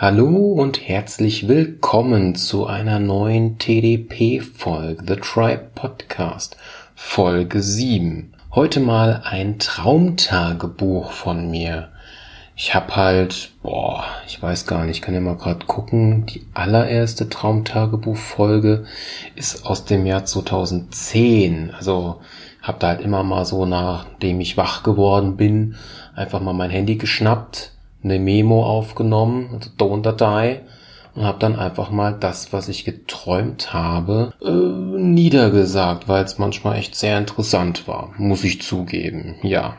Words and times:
Hallo 0.00 0.52
und 0.52 0.88
herzlich 0.88 1.48
willkommen 1.48 2.36
zu 2.36 2.68
einer 2.68 3.00
neuen 3.00 3.58
TDP-Folge, 3.58 5.02
The 5.04 5.16
Tribe 5.16 5.70
Podcast, 5.74 6.56
Folge 6.94 7.60
7. 7.60 8.32
Heute 8.54 8.78
mal 8.78 9.22
ein 9.24 9.58
Traumtagebuch 9.58 11.10
von 11.10 11.50
mir. 11.50 11.88
Ich 12.54 12.76
hab 12.76 12.94
halt, 12.94 13.50
boah, 13.60 14.04
ich 14.28 14.40
weiß 14.40 14.68
gar 14.68 14.84
nicht, 14.84 15.02
kann 15.02 15.14
ja 15.14 15.20
mal 15.20 15.36
gerade 15.36 15.66
gucken. 15.66 16.26
Die 16.26 16.46
allererste 16.54 17.28
Traumtagebuch-Folge 17.28 18.84
ist 19.34 19.66
aus 19.66 19.84
dem 19.84 20.06
Jahr 20.06 20.24
2010. 20.24 21.72
Also 21.76 22.20
hab 22.62 22.78
da 22.78 22.86
halt 22.86 23.00
immer 23.00 23.24
mal 23.24 23.44
so, 23.44 23.66
nachdem 23.66 24.40
ich 24.40 24.56
wach 24.56 24.84
geworden 24.84 25.36
bin, 25.36 25.74
einfach 26.14 26.40
mal 26.40 26.52
mein 26.52 26.70
Handy 26.70 26.94
geschnappt 26.94 27.72
eine 28.02 28.18
Memo 28.18 28.64
aufgenommen, 28.64 29.50
also 29.54 29.70
Don't-Datei, 29.78 30.60
und 31.14 31.24
habe 31.24 31.38
dann 31.40 31.56
einfach 31.56 31.90
mal 31.90 32.16
das, 32.18 32.52
was 32.52 32.68
ich 32.68 32.84
geträumt 32.84 33.72
habe, 33.72 34.32
äh, 34.40 34.50
niedergesagt, 34.50 36.06
weil 36.06 36.24
es 36.24 36.38
manchmal 36.38 36.76
echt 36.76 36.94
sehr 36.94 37.18
interessant 37.18 37.88
war, 37.88 38.12
muss 38.18 38.44
ich 38.44 38.62
zugeben, 38.62 39.36
ja. 39.42 39.78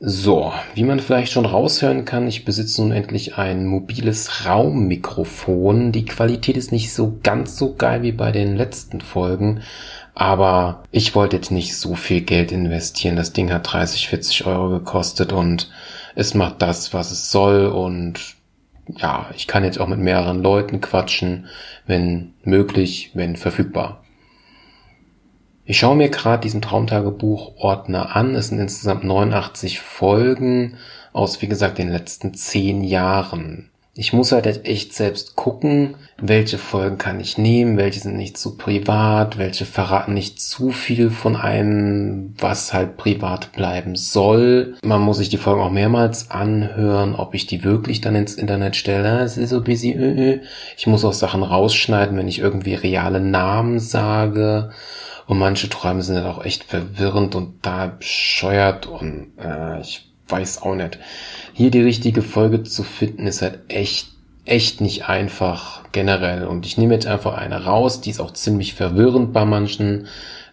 So, 0.00 0.52
wie 0.74 0.84
man 0.84 1.00
vielleicht 1.00 1.32
schon 1.32 1.44
raushören 1.44 2.04
kann, 2.04 2.28
ich 2.28 2.44
besitze 2.44 2.82
nun 2.82 2.92
endlich 2.92 3.36
ein 3.36 3.66
mobiles 3.66 4.46
Raummikrofon. 4.46 5.90
Die 5.90 6.04
Qualität 6.04 6.56
ist 6.56 6.70
nicht 6.70 6.92
so 6.92 7.18
ganz 7.24 7.56
so 7.56 7.74
geil 7.74 8.02
wie 8.02 8.12
bei 8.12 8.30
den 8.30 8.56
letzten 8.56 9.00
Folgen, 9.00 9.60
aber 10.14 10.84
ich 10.92 11.16
wollte 11.16 11.34
jetzt 11.34 11.50
nicht 11.50 11.76
so 11.76 11.96
viel 11.96 12.20
Geld 12.20 12.52
investieren. 12.52 13.16
Das 13.16 13.32
Ding 13.32 13.52
hat 13.52 13.72
30, 13.72 14.08
40 14.08 14.46
Euro 14.46 14.68
gekostet 14.68 15.32
und 15.32 15.68
es 16.14 16.34
macht 16.34 16.62
das, 16.62 16.92
was 16.94 17.10
es 17.10 17.30
soll 17.30 17.66
und 17.66 18.36
ja, 18.96 19.26
ich 19.36 19.46
kann 19.46 19.64
jetzt 19.64 19.78
auch 19.78 19.86
mit 19.86 19.98
mehreren 19.98 20.42
Leuten 20.42 20.80
quatschen, 20.80 21.46
wenn 21.86 22.34
möglich, 22.42 23.10
wenn 23.14 23.36
verfügbar. 23.36 24.02
Ich 25.64 25.78
schaue 25.78 25.96
mir 25.96 26.08
gerade 26.08 26.40
diesen 26.40 26.62
Traumtagebuch-Ordner 26.62 28.16
an. 28.16 28.34
Es 28.34 28.48
sind 28.48 28.58
insgesamt 28.58 29.04
89 29.04 29.80
Folgen 29.80 30.78
aus, 31.12 31.42
wie 31.42 31.48
gesagt, 31.48 31.76
den 31.76 31.90
letzten 31.90 32.32
zehn 32.32 32.82
Jahren 32.82 33.70
ich 33.98 34.12
muss 34.12 34.30
halt 34.30 34.46
echt 34.64 34.94
selbst 34.94 35.34
gucken, 35.34 35.96
welche 36.18 36.56
Folgen 36.56 36.98
kann 36.98 37.18
ich 37.18 37.36
nehmen, 37.36 37.76
welche 37.76 37.98
sind 37.98 38.16
nicht 38.16 38.38
zu 38.38 38.56
privat, 38.56 39.38
welche 39.38 39.64
verraten 39.64 40.14
nicht 40.14 40.40
zu 40.40 40.70
viel 40.70 41.10
von 41.10 41.34
einem, 41.34 42.32
was 42.38 42.72
halt 42.72 42.96
privat 42.96 43.50
bleiben 43.54 43.96
soll. 43.96 44.76
Man 44.84 45.00
muss 45.00 45.16
sich 45.16 45.30
die 45.30 45.36
Folgen 45.36 45.62
auch 45.62 45.72
mehrmals 45.72 46.30
anhören, 46.30 47.16
ob 47.16 47.34
ich 47.34 47.48
die 47.48 47.64
wirklich 47.64 48.00
dann 48.00 48.14
ins 48.14 48.36
Internet 48.36 48.76
stelle. 48.76 49.18
Es 49.18 49.36
ist 49.36 49.50
so 49.50 49.62
busy. 49.62 49.90
Äh, 49.90 50.34
äh. 50.34 50.40
Ich 50.76 50.86
muss 50.86 51.04
auch 51.04 51.12
Sachen 51.12 51.42
rausschneiden, 51.42 52.16
wenn 52.16 52.28
ich 52.28 52.38
irgendwie 52.38 52.74
reale 52.74 53.18
Namen 53.18 53.80
sage. 53.80 54.70
Und 55.26 55.38
manche 55.38 55.68
Träume 55.68 56.02
sind 56.02 56.14
halt 56.14 56.26
auch 56.26 56.44
echt 56.44 56.62
verwirrend 56.62 57.34
und 57.34 57.66
da 57.66 57.88
bescheuert 57.88 58.86
und 58.86 59.32
äh, 59.42 59.80
ich 59.80 60.08
weiß 60.28 60.62
auch 60.62 60.74
nicht. 60.74 60.98
Hier 61.52 61.70
die 61.70 61.82
richtige 61.82 62.22
Folge 62.22 62.62
zu 62.62 62.82
finden, 62.82 63.26
ist 63.26 63.42
halt 63.42 63.60
echt, 63.68 64.08
echt 64.44 64.80
nicht 64.80 65.08
einfach 65.08 65.82
generell. 65.92 66.46
Und 66.46 66.66
ich 66.66 66.78
nehme 66.78 66.94
jetzt 66.94 67.06
einfach 67.06 67.36
eine 67.36 67.64
raus, 67.64 68.00
die 68.00 68.10
ist 68.10 68.20
auch 68.20 68.32
ziemlich 68.32 68.74
verwirrend 68.74 69.32
bei 69.32 69.44
manchen 69.44 70.06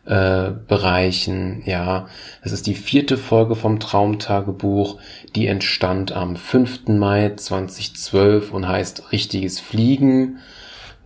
äh, 0.06 0.52
Bereichen. 0.68 1.64
Ja, 1.66 2.08
es 2.42 2.52
ist 2.52 2.68
die 2.68 2.76
vierte 2.76 3.18
Folge 3.18 3.56
vom 3.56 3.80
Traumtagebuch. 3.80 5.00
Die 5.36 5.48
entstand 5.48 6.12
am 6.12 6.36
5. 6.36 6.88
Mai 6.88 7.34
2012 7.36 8.52
und 8.52 8.68
heißt 8.68 9.12
Richtiges 9.12 9.60
Fliegen. 9.60 10.40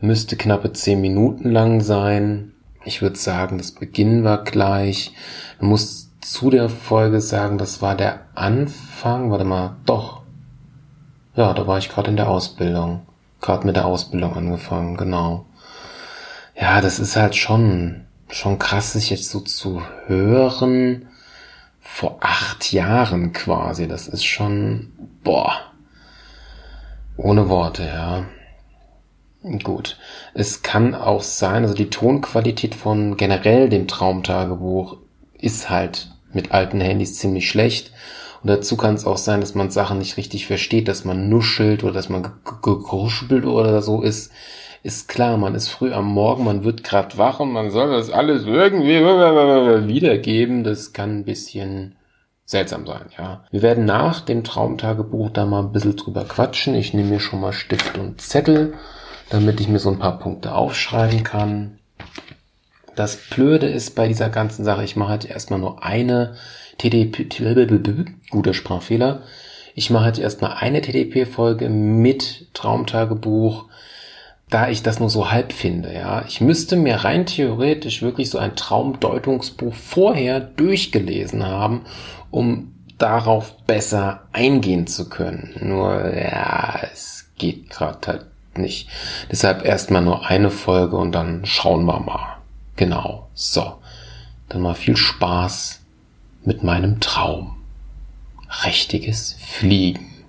Müsste 0.02 0.38
knappe 0.38 0.74
zehn 0.74 1.02
Minuten 1.02 1.52
lang 1.52 1.82
sein. 1.82 2.54
Ich 2.86 3.02
würde 3.02 3.18
sagen, 3.18 3.58
das 3.58 3.72
Beginn 3.72 4.24
war 4.24 4.44
gleich. 4.44 5.12
Man 5.60 5.72
muss 5.72 6.09
zu 6.32 6.52
der 6.52 6.70
Folge 6.70 7.22
sagen, 7.22 7.58
das 7.58 7.82
war 7.82 7.96
der 7.96 8.20
Anfang, 8.36 9.32
warte 9.32 9.46
mal, 9.46 9.78
doch. 9.86 10.22
Ja, 11.36 11.54
da 11.54 11.66
war 11.66 11.80
ich 11.80 11.90
gerade 11.90 12.12
in 12.12 12.18
der 12.18 12.30
Ausbildung. 12.30 13.02
Gerade 13.42 13.66
mit 13.66 13.76
der 13.76 13.88
Ausbildung 13.88 14.36
angefangen, 14.36 14.96
genau. 14.96 15.46
Ja, 16.56 16.82
das 16.82 17.00
ist 17.00 17.16
halt 17.16 17.36
schon, 17.36 18.06
schon 18.30 18.60
krass, 18.60 18.94
sich 18.94 19.10
jetzt 19.10 19.30
so 19.30 19.40
zu 19.40 19.82
hören. 20.06 21.08
Vor 21.82 22.18
acht 22.22 22.72
Jahren 22.72 23.34
quasi. 23.34 23.88
Das 23.88 24.08
ist 24.08 24.24
schon, 24.24 24.92
boah. 25.24 25.54
Ohne 27.18 27.50
Worte, 27.50 27.86
ja. 27.86 28.26
Gut. 29.64 29.98
Es 30.36 30.62
kann 30.62 30.94
auch 30.94 31.24
sein, 31.24 31.64
also 31.64 31.74
die 31.74 31.90
Tonqualität 31.90 32.76
von 32.76 33.18
generell 33.18 33.68
dem 33.68 33.88
Traumtagebuch 33.88 34.98
ist 35.40 35.72
halt 35.72 36.12
mit 36.34 36.52
alten 36.52 36.82
Handys 36.82 37.16
ziemlich 37.16 37.50
schlecht. 37.50 37.92
Und 38.42 38.50
dazu 38.50 38.78
kann 38.78 38.96
es 38.96 39.06
auch 39.06 39.18
sein, 39.18 39.42
dass 39.42 39.56
man 39.56 39.70
Sachen 39.70 39.98
nicht 39.98 40.18
richtig 40.18 40.48
versteht, 40.48 40.88
dass 40.88 41.04
man 41.04 41.30
nuschelt 41.30 41.84
oder 41.84 41.94
dass 41.94 42.10
man 42.10 42.24
gekruschelt 42.62 43.46
oder 43.46 43.82
so 43.82 44.02
ist. 44.02 44.32
Ist 44.82 45.10
klar, 45.10 45.36
man 45.36 45.56
ist 45.56 45.68
früh 45.68 45.92
am 45.92 46.06
Morgen, 46.06 46.46
man 46.46 46.64
wird 46.64 46.86
gerade 46.86 47.18
wach 47.18 47.42
und 47.42 47.52
man 47.52 47.70
soll 47.70 47.92
das 47.92 48.10
alles 48.10 48.46
irgendwie 48.46 49.02
wiedergeben. 49.88 50.64
Das 50.64 50.94
kann 50.94 51.20
ein 51.20 51.26
bisschen 51.26 51.96
seltsam 52.46 52.88
sein, 52.88 53.08
ja. 53.18 53.44
Wir 53.52 53.62
werden 53.62 53.84
nach 53.84 54.22
dem 54.22 54.46
Traumtagebuch 54.46 55.32
da 55.32 55.46
mal 55.46 55.60
ein 55.60 55.74
bisschen 55.74 55.98
drüber 55.98 56.24
quatschen. 56.24 56.76
Ich 56.76 56.94
nehme 56.94 57.10
mir 57.10 57.20
schon 57.20 57.42
mal 57.42 57.52
Stift 57.52 57.98
und 57.98 58.22
Zettel, 58.22 58.74
damit 59.30 59.60
ich 59.60 59.68
mir 59.68 59.80
so 59.80 59.90
ein 59.90 60.00
paar 60.00 60.18
Punkte 60.18 60.56
aufschreiben 60.56 61.24
kann. 61.24 61.79
Das 63.00 63.16
Blöde 63.16 63.66
ist 63.66 63.96
bei 63.96 64.10
dieser 64.10 64.28
ganzen 64.28 64.66
Sache, 64.66 64.84
ich 64.84 64.98
mache 64.98 65.12
halt 65.12 65.24
erstmal 65.24 65.58
nur 65.58 65.86
eine 65.86 66.36
TDP, 66.80 67.30
guter 68.30 68.54
Sprachfehler. 68.54 69.22
Ich 69.74 69.90
mache 69.90 70.08
jetzt 70.08 70.20
erstmal 70.20 70.58
eine 70.58 70.82
TDP-Folge 70.82 71.70
mit 71.70 72.54
Traumtagebuch, 72.54 73.68
da 74.50 74.68
ich 74.68 74.84
das 74.84 75.00
nur 75.00 75.10
so 75.10 75.32
halb 75.32 75.54
finde, 75.54 75.94
ja. 75.94 76.26
Ich 76.28 76.42
müsste 76.42 76.76
mir 76.76 76.98
rein 76.98 77.26
theoretisch 77.26 78.02
wirklich 78.02 78.30
so 78.30 78.38
ein 78.38 78.58
Traumdeutungsbuch 78.58 79.76
vorher 79.76 80.42
durchgelesen 80.42 81.48
haben, 81.48 81.86
um 82.32 82.74
darauf 82.98 83.56
besser 83.66 84.24
eingehen 84.34 84.88
zu 84.88 85.08
können. 85.08 85.56
Nur, 85.62 86.14
ja, 86.14 86.82
es 86.92 87.30
geht 87.38 87.70
gerade 87.70 88.06
halt 88.06 88.26
nicht. 88.58 88.90
Deshalb 89.32 89.64
erstmal 89.64 90.02
nur 90.02 90.28
eine 90.28 90.50
Folge 90.50 90.98
und 90.98 91.14
dann 91.14 91.46
schauen 91.46 91.86
wir 91.86 92.02
mal. 92.02 92.39
Genau, 92.80 93.28
so. 93.34 93.82
Dann 94.48 94.62
mal 94.62 94.74
viel 94.74 94.96
Spaß 94.96 95.82
mit 96.46 96.64
meinem 96.64 97.02
Traum. 97.02 97.62
Richtiges 98.64 99.34
Fliegen. 99.34 100.26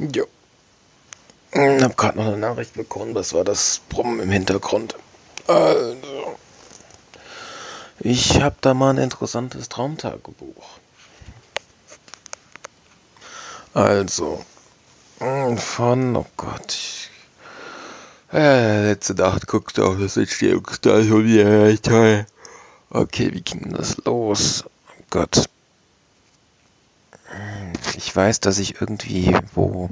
Jo. 0.00 0.26
Ich 1.52 1.60
habe 1.60 1.94
gerade 1.94 2.18
noch 2.18 2.26
eine 2.26 2.36
Nachricht 2.36 2.74
bekommen, 2.74 3.14
das 3.14 3.34
war 3.34 3.44
das 3.44 3.82
Brummen 3.88 4.18
im 4.18 4.32
Hintergrund. 4.32 4.96
Also, 5.46 6.36
ich 8.00 8.42
habe 8.42 8.56
da 8.60 8.74
mal 8.74 8.90
ein 8.90 8.98
interessantes 8.98 9.68
Traumtagebuch. 9.68 10.66
Also, 13.74 14.44
von, 15.18 16.16
oh 16.16 16.26
Gott. 16.36 17.10
Äh, 18.32 18.88
letzte 18.88 19.14
Nacht 19.14 19.46
guckte 19.46 19.84
auf 19.84 19.98
das 19.98 20.16
Entstehungsdatum 20.16 21.24
wieder 21.24 21.80
toll. 21.80 22.26
Okay, 22.90 23.32
wie 23.32 23.42
ging 23.42 23.72
das 23.72 23.96
los? 24.04 24.64
Oh 24.66 25.04
Gott. 25.10 25.48
Ich 27.96 28.14
weiß, 28.14 28.40
dass 28.40 28.58
ich 28.58 28.80
irgendwie 28.80 29.36
wo 29.54 29.90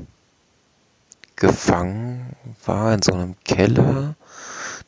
gefangen 1.37 2.37
war 2.65 2.95
in 2.95 3.03
so 3.03 3.13
einem 3.13 3.37
Keller. 3.45 4.15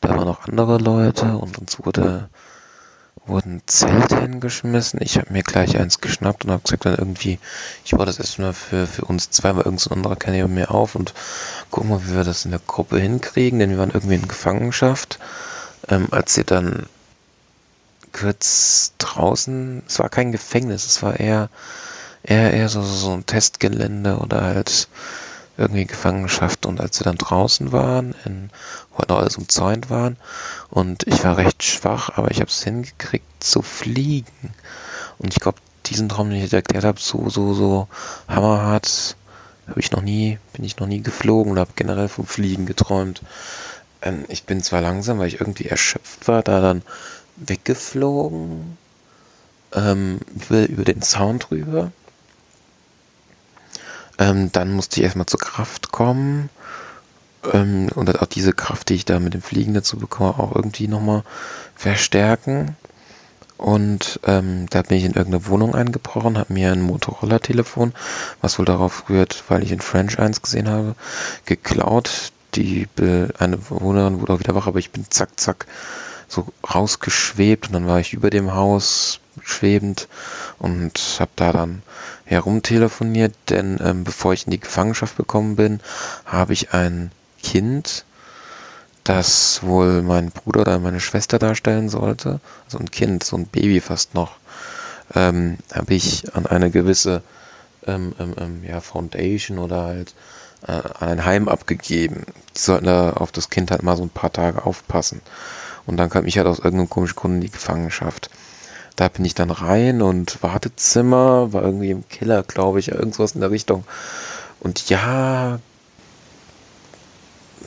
Da 0.01 0.09
waren 0.09 0.25
noch 0.25 0.47
andere 0.47 0.77
Leute 0.77 1.37
und 1.37 1.57
uns 1.57 1.83
wurde 1.83 2.29
wurden 3.27 3.61
Zelte 3.65 4.19
hingeschmissen. 4.19 4.99
Ich 5.01 5.17
habe 5.17 5.33
mir 5.33 5.43
gleich 5.43 5.77
eins 5.77 6.01
geschnappt 6.01 6.45
und 6.45 6.51
habe 6.51 6.63
gesagt 6.63 6.85
dann 6.85 6.95
irgendwie, 6.95 7.39
ich 7.83 7.91
baue 7.91 8.05
das 8.05 8.19
erstmal 8.19 8.53
für, 8.53 8.87
für 8.87 9.05
uns 9.05 9.31
zwei, 9.31 9.55
weil 9.55 9.63
irgendein 9.63 9.93
anderer 9.93 10.15
kann 10.15 10.35
ja 10.35 10.47
mir 10.47 10.71
auf 10.71 10.95
und 10.95 11.13
gucken 11.71 11.89
mal, 11.89 12.05
wie 12.05 12.15
wir 12.15 12.23
das 12.23 12.45
in 12.45 12.51
der 12.51 12.61
Gruppe 12.65 12.99
hinkriegen, 12.99 13.59
denn 13.59 13.71
wir 13.71 13.77
waren 13.77 13.91
irgendwie 13.91 14.15
in 14.15 14.27
Gefangenschaft. 14.27 15.19
Ähm, 15.87 16.07
als 16.11 16.33
sie 16.33 16.43
dann 16.43 16.87
kurz 18.11 18.93
draußen, 18.97 19.83
es 19.87 19.99
war 19.99 20.09
kein 20.09 20.31
Gefängnis, 20.31 20.85
es 20.85 21.03
war 21.03 21.19
eher, 21.19 21.49
eher, 22.23 22.53
eher 22.53 22.69
so, 22.69 22.81
so 22.81 23.11
ein 23.11 23.25
Testgelände 23.25 24.17
oder 24.17 24.41
halt 24.41 24.87
irgendwie 25.57 25.85
Gefangenschaft 25.85 26.65
und 26.65 26.81
als 26.81 26.99
wir 26.99 27.05
dann 27.05 27.17
draußen 27.17 27.71
waren, 27.71 28.13
in, 28.25 28.49
wo 28.91 29.03
noch 29.07 29.19
alles 29.19 29.37
umzäunt 29.37 29.89
waren 29.89 30.17
und 30.69 31.07
ich 31.07 31.23
war 31.23 31.37
recht 31.37 31.63
schwach, 31.63 32.09
aber 32.15 32.31
ich 32.31 32.41
habe 32.41 32.49
es 32.49 32.63
hingekriegt 32.63 33.43
zu 33.43 33.61
fliegen. 33.61 34.53
Und 35.17 35.33
ich 35.33 35.39
glaube, 35.39 35.59
diesen 35.85 36.09
Traum, 36.09 36.29
den 36.29 36.43
ich 36.43 36.51
erklärt 36.51 36.83
habe, 36.83 36.99
so, 36.99 37.29
so, 37.29 37.53
so 37.53 37.87
hammerhart, 38.27 39.15
habe 39.67 39.79
ich 39.79 39.91
noch 39.91 40.01
nie, 40.01 40.37
bin 40.53 40.65
ich 40.65 40.77
noch 40.77 40.87
nie 40.87 41.01
geflogen 41.01 41.53
und 41.53 41.59
habe 41.59 41.71
generell 41.75 42.09
vom 42.09 42.25
Fliegen 42.25 42.65
geträumt. 42.65 43.21
Ähm, 44.01 44.25
ich 44.27 44.43
bin 44.43 44.61
zwar 44.61 44.81
langsam, 44.81 45.19
weil 45.19 45.27
ich 45.27 45.39
irgendwie 45.39 45.65
erschöpft 45.67 46.27
war, 46.27 46.43
da 46.43 46.61
dann 46.61 46.81
weggeflogen, 47.37 48.77
ähm, 49.73 50.19
über, 50.33 50.67
über 50.67 50.83
den 50.83 51.01
Zaun 51.01 51.39
drüber. 51.39 51.91
Ähm, 54.17 54.51
dann 54.51 54.73
musste 54.73 54.99
ich 54.99 55.03
erstmal 55.03 55.25
zur 55.25 55.39
Kraft 55.39 55.91
kommen 55.91 56.49
ähm, 57.53 57.89
und 57.95 58.21
auch 58.21 58.27
diese 58.27 58.53
Kraft, 58.53 58.89
die 58.89 58.95
ich 58.95 59.05
da 59.05 59.19
mit 59.19 59.33
dem 59.33 59.41
Fliegen 59.41 59.73
dazu 59.73 59.97
bekomme, 59.97 60.39
auch 60.39 60.55
irgendwie 60.55 60.87
nochmal 60.87 61.23
verstärken. 61.75 62.75
Und 63.57 64.19
ähm, 64.25 64.67
da 64.69 64.81
bin 64.81 64.97
ich 64.97 65.05
in 65.05 65.13
irgendeine 65.13 65.47
Wohnung 65.47 65.75
eingebrochen, 65.75 66.37
habe 66.37 66.53
mir 66.53 66.71
ein 66.71 66.81
Motorola-Telefon, 66.81 67.93
was 68.41 68.59
wohl 68.59 68.65
darauf 68.65 69.09
rührt, 69.09 69.43
weil 69.47 69.63
ich 69.63 69.71
in 69.71 69.79
French 69.79 70.19
1 70.19 70.41
gesehen 70.41 70.69
habe, 70.69 70.95
geklaut. 71.45 72.31
Die 72.55 72.87
eine 73.37 73.69
Wohnerin 73.69 74.21
wurde 74.21 74.33
auch 74.33 74.39
wieder 74.39 74.55
wach, 74.55 74.67
aber 74.67 74.79
ich 74.79 74.91
bin 74.91 75.05
zack, 75.09 75.39
zack 75.39 75.67
so 76.27 76.47
rausgeschwebt 76.73 77.67
und 77.67 77.73
dann 77.73 77.87
war 77.87 77.99
ich 77.99 78.13
über 78.13 78.29
dem 78.29 78.53
Haus 78.53 79.19
schwebend 79.43 80.07
und 80.57 81.17
habe 81.19 81.31
da 81.35 81.51
dann 81.51 81.81
herumtelefoniert, 82.25 83.33
denn 83.49 83.79
ähm, 83.81 84.03
bevor 84.03 84.33
ich 84.33 84.45
in 84.45 84.51
die 84.51 84.59
Gefangenschaft 84.59 85.15
bekommen 85.15 85.55
bin, 85.55 85.79
habe 86.25 86.53
ich 86.53 86.73
ein 86.73 87.11
Kind, 87.41 88.03
das 89.03 89.61
wohl 89.61 90.01
mein 90.01 90.31
Bruder 90.31 90.61
oder 90.61 90.79
meine 90.79 90.99
Schwester 90.99 91.37
darstellen 91.37 91.89
sollte, 91.89 92.39
also 92.65 92.79
ein 92.79 92.89
Kind, 92.89 93.23
so 93.23 93.37
ein 93.37 93.45
Baby 93.45 93.79
fast 93.79 94.15
noch, 94.15 94.37
ähm, 95.13 95.57
habe 95.71 95.93
ich 95.93 96.35
an 96.35 96.47
eine 96.47 96.71
gewisse 96.71 97.21
ähm, 97.85 98.15
ähm, 98.19 98.33
ähm 98.37 98.63
ja, 98.63 98.81
Foundation 98.81 99.59
oder 99.59 99.83
halt 99.83 100.15
äh, 100.67 100.71
an 100.71 101.09
ein 101.09 101.25
Heim 101.25 101.47
abgegeben. 101.47 102.25
Die 102.55 102.59
sollten 102.59 102.85
da 102.85 103.11
auf 103.11 103.31
das 103.31 103.49
Kind 103.49 103.71
halt 103.71 103.83
mal 103.83 103.97
so 103.97 104.03
ein 104.03 104.09
paar 104.09 104.33
Tage 104.33 104.65
aufpassen. 104.65 105.21
Und 105.85 105.97
dann 105.97 106.09
kam 106.09 106.25
ich 106.25 106.37
halt 106.37 106.47
aus 106.47 106.59
irgendeinem 106.59 106.89
komischen 106.89 107.15
Grund 107.15 107.35
in 107.35 107.41
die 107.41 107.51
Gefangenschaft. 107.51 108.29
Da 108.95 109.09
bin 109.09 109.25
ich 109.25 109.35
dann 109.35 109.51
rein 109.51 110.01
und 110.01 110.41
Wartezimmer, 110.41 111.51
war 111.51 111.63
irgendwie 111.63 111.91
im 111.91 112.07
Keller, 112.07 112.43
glaube 112.43 112.79
ich, 112.79 112.89
irgendwas 112.89 113.33
in 113.33 113.41
der 113.41 113.51
Richtung. 113.51 113.83
Und 114.61 114.89
ja, 114.89 115.59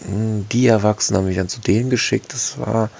hm, 0.04 0.48
die 0.50 0.66
Erwachsenen 0.66 1.18
haben 1.18 1.26
mich 1.26 1.36
dann 1.36 1.48
zu 1.48 1.60
denen 1.60 1.90
geschickt. 1.90 2.32
Das 2.32 2.58
war 2.58 2.90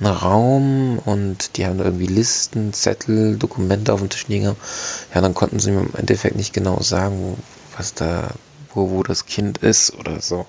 ein 0.00 0.06
Raum 0.06 0.98
und 0.98 1.56
die 1.56 1.66
haben 1.66 1.80
irgendwie 1.80 2.06
Listen, 2.06 2.72
Zettel, 2.72 3.36
Dokumente 3.36 3.92
auf 3.92 4.00
dem 4.00 4.08
Tisch 4.08 4.28
liegen. 4.28 4.56
Ja, 5.14 5.20
dann 5.20 5.34
konnten 5.34 5.58
sie 5.58 5.70
mir 5.70 5.80
im 5.80 5.94
Endeffekt 5.96 6.36
nicht 6.36 6.52
genau 6.52 6.80
sagen, 6.80 7.36
was 7.76 7.94
da, 7.94 8.30
wo, 8.72 8.90
wo 8.90 9.02
das 9.02 9.26
Kind 9.26 9.58
ist 9.58 9.94
oder 9.98 10.20
so. 10.20 10.46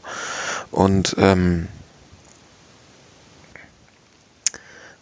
Und 0.72 1.16
ähm, 1.18 1.68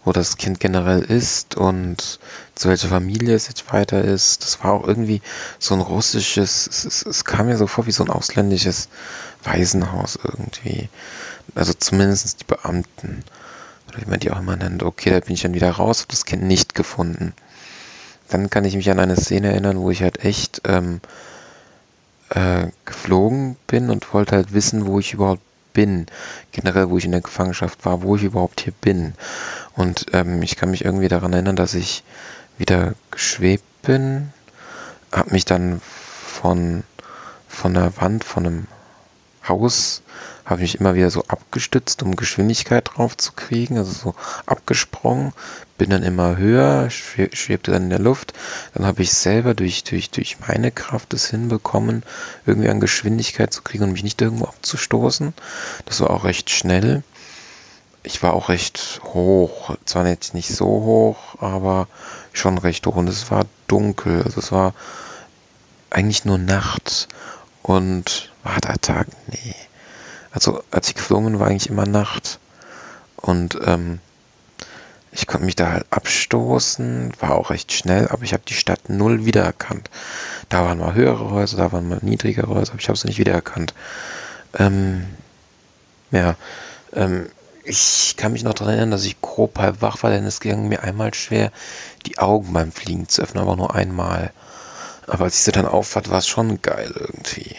wo 0.05 0.11
das 0.11 0.37
Kind 0.37 0.59
generell 0.59 1.01
ist 1.01 1.55
und 1.55 2.19
zu 2.55 2.69
welcher 2.69 2.89
Familie 2.89 3.35
es 3.35 3.47
jetzt 3.47 3.71
weiter 3.71 4.03
ist. 4.03 4.43
Das 4.43 4.63
war 4.63 4.73
auch 4.73 4.87
irgendwie 4.87 5.21
so 5.59 5.73
ein 5.73 5.81
russisches, 5.81 6.67
es, 6.67 6.85
es, 6.85 7.05
es 7.05 7.25
kam 7.25 7.47
mir 7.47 7.57
so 7.57 7.67
vor 7.67 7.85
wie 7.87 7.91
so 7.91 8.03
ein 8.03 8.09
ausländisches 8.09 8.89
Waisenhaus 9.43 10.19
irgendwie. 10.21 10.89
Also 11.55 11.73
zumindest 11.73 12.41
die 12.41 12.45
Beamten. 12.45 13.23
Oder 13.87 14.01
wie 14.01 14.09
man 14.09 14.19
die 14.19 14.31
auch 14.31 14.39
immer 14.39 14.55
nennt. 14.55 14.83
Okay, 14.83 15.11
da 15.11 15.19
bin 15.19 15.35
ich 15.35 15.41
dann 15.41 15.53
wieder 15.53 15.71
raus, 15.71 15.99
habe 15.99 16.11
das 16.11 16.25
Kind 16.25 16.43
nicht 16.43 16.75
gefunden. 16.75 17.33
Dann 18.29 18.49
kann 18.49 18.65
ich 18.65 18.75
mich 18.75 18.89
an 18.89 18.99
eine 18.99 19.15
Szene 19.15 19.51
erinnern, 19.51 19.77
wo 19.77 19.91
ich 19.91 20.01
halt 20.01 20.25
echt 20.25 20.61
ähm, 20.65 21.01
äh, 22.29 22.67
geflogen 22.85 23.57
bin 23.67 23.89
und 23.89 24.13
wollte 24.13 24.35
halt 24.35 24.53
wissen, 24.53 24.85
wo 24.85 24.99
ich 24.99 25.13
überhaupt 25.13 25.41
bin. 25.73 26.05
Generell, 26.51 26.89
wo 26.89 26.97
ich 26.97 27.05
in 27.05 27.11
der 27.11 27.21
Gefangenschaft 27.21 27.85
war, 27.85 28.01
wo 28.03 28.15
ich 28.15 28.23
überhaupt 28.23 28.61
hier 28.61 28.73
bin. 28.73 29.13
Und 29.75 30.07
ähm, 30.13 30.41
ich 30.41 30.55
kann 30.55 30.71
mich 30.71 30.85
irgendwie 30.85 31.07
daran 31.07 31.33
erinnern, 31.33 31.55
dass 31.55 31.73
ich 31.73 32.03
wieder 32.57 32.93
geschwebt 33.11 33.81
bin, 33.81 34.31
habe 35.11 35.31
mich 35.31 35.45
dann 35.45 35.81
von, 35.81 36.83
von 37.47 37.73
der 37.73 37.97
Wand, 37.97 38.23
von 38.23 38.45
einem 38.45 38.67
Haus, 39.47 40.01
habe 40.45 40.61
mich 40.61 40.79
immer 40.79 40.95
wieder 40.95 41.09
so 41.09 41.23
abgestützt, 41.27 42.03
um 42.03 42.15
Geschwindigkeit 42.15 42.91
drauf 42.93 43.17
zu 43.17 43.33
kriegen, 43.33 43.77
also 43.77 43.91
so 43.91 44.15
abgesprungen, 44.45 45.33
bin 45.77 45.89
dann 45.89 46.03
immer 46.03 46.37
höher, 46.37 46.89
schwebte 46.89 47.71
dann 47.71 47.83
in 47.83 47.89
der 47.89 47.99
Luft, 47.99 48.33
dann 48.73 48.85
habe 48.85 49.01
ich 49.01 49.13
selber 49.13 49.53
durch, 49.53 49.83
durch, 49.83 50.11
durch 50.11 50.37
meine 50.47 50.71
Kraft 50.71 51.13
es 51.13 51.29
hinbekommen, 51.29 52.03
irgendwie 52.45 52.69
an 52.69 52.79
Geschwindigkeit 52.79 53.51
zu 53.51 53.63
kriegen 53.63 53.83
und 53.83 53.93
mich 53.93 54.03
nicht 54.03 54.21
irgendwo 54.21 54.45
abzustoßen. 54.45 55.33
Das 55.85 55.99
war 55.99 56.09
auch 56.09 56.23
recht 56.23 56.49
schnell 56.49 57.03
ich 58.03 58.21
war 58.21 58.33
auch 58.33 58.49
recht 58.49 59.01
hoch. 59.03 59.75
Zwar 59.85 60.05
jetzt 60.07 60.33
nicht 60.33 60.53
so 60.53 60.65
hoch, 60.65 61.41
aber 61.41 61.87
schon 62.33 62.57
recht 62.57 62.85
hoch. 62.85 62.95
Und 62.95 63.07
es 63.07 63.31
war 63.31 63.45
dunkel. 63.67 64.21
Also 64.23 64.39
es 64.39 64.51
war 64.51 64.73
eigentlich 65.89 66.25
nur 66.25 66.37
Nacht. 66.37 67.07
Und 67.61 68.31
war 68.43 68.59
da 68.61 68.75
Tag? 68.75 69.07
Nee. 69.27 69.55
Also 70.31 70.63
als 70.71 70.89
ich 70.89 70.95
geflogen 70.95 71.39
war 71.39 71.47
eigentlich 71.47 71.69
immer 71.69 71.85
Nacht. 71.85 72.39
Und 73.15 73.57
ähm, 73.65 73.99
ich 75.11 75.27
konnte 75.27 75.45
mich 75.45 75.55
da 75.55 75.71
halt 75.71 75.85
abstoßen, 75.91 77.13
war 77.19 77.35
auch 77.35 77.51
recht 77.51 77.71
schnell, 77.71 78.07
aber 78.09 78.23
ich 78.23 78.33
habe 78.33 78.43
die 78.47 78.55
Stadt 78.55 78.89
null 78.89 79.25
wiedererkannt. 79.25 79.89
Da 80.49 80.65
waren 80.65 80.79
mal 80.79 80.95
höhere 80.95 81.29
Häuser, 81.29 81.57
da 81.57 81.71
waren 81.71 81.87
mal 81.87 81.99
niedrigere 82.01 82.47
Häuser, 82.47 82.71
aber 82.73 82.81
ich 82.81 82.89
habe 82.89 82.97
sie 82.97 83.07
nicht 83.07 83.19
wiedererkannt. 83.19 83.73
Ähm, 84.57 85.05
ja, 86.11 86.35
ähm, 86.93 87.27
ich 87.63 88.15
kann 88.17 88.33
mich 88.33 88.43
noch 88.43 88.53
daran 88.53 88.73
erinnern, 88.73 88.91
dass 88.91 89.05
ich 89.05 89.21
grob 89.21 89.57
halb 89.57 89.81
wach 89.81 90.03
war, 90.03 90.09
denn 90.09 90.25
es 90.25 90.39
ging 90.39 90.67
mir 90.67 90.83
einmal 90.83 91.13
schwer, 91.13 91.51
die 92.05 92.17
Augen 92.17 92.53
beim 92.53 92.71
Fliegen 92.71 93.07
zu 93.07 93.21
öffnen, 93.21 93.43
aber 93.43 93.55
nur 93.55 93.73
einmal. 93.73 94.31
Aber 95.07 95.25
als 95.25 95.35
ich 95.35 95.41
sie 95.41 95.51
dann 95.51 95.65
auffahrt, 95.65 96.09
war 96.09 96.19
es 96.19 96.27
schon 96.27 96.61
geil 96.61 96.93
irgendwie. 96.95 97.55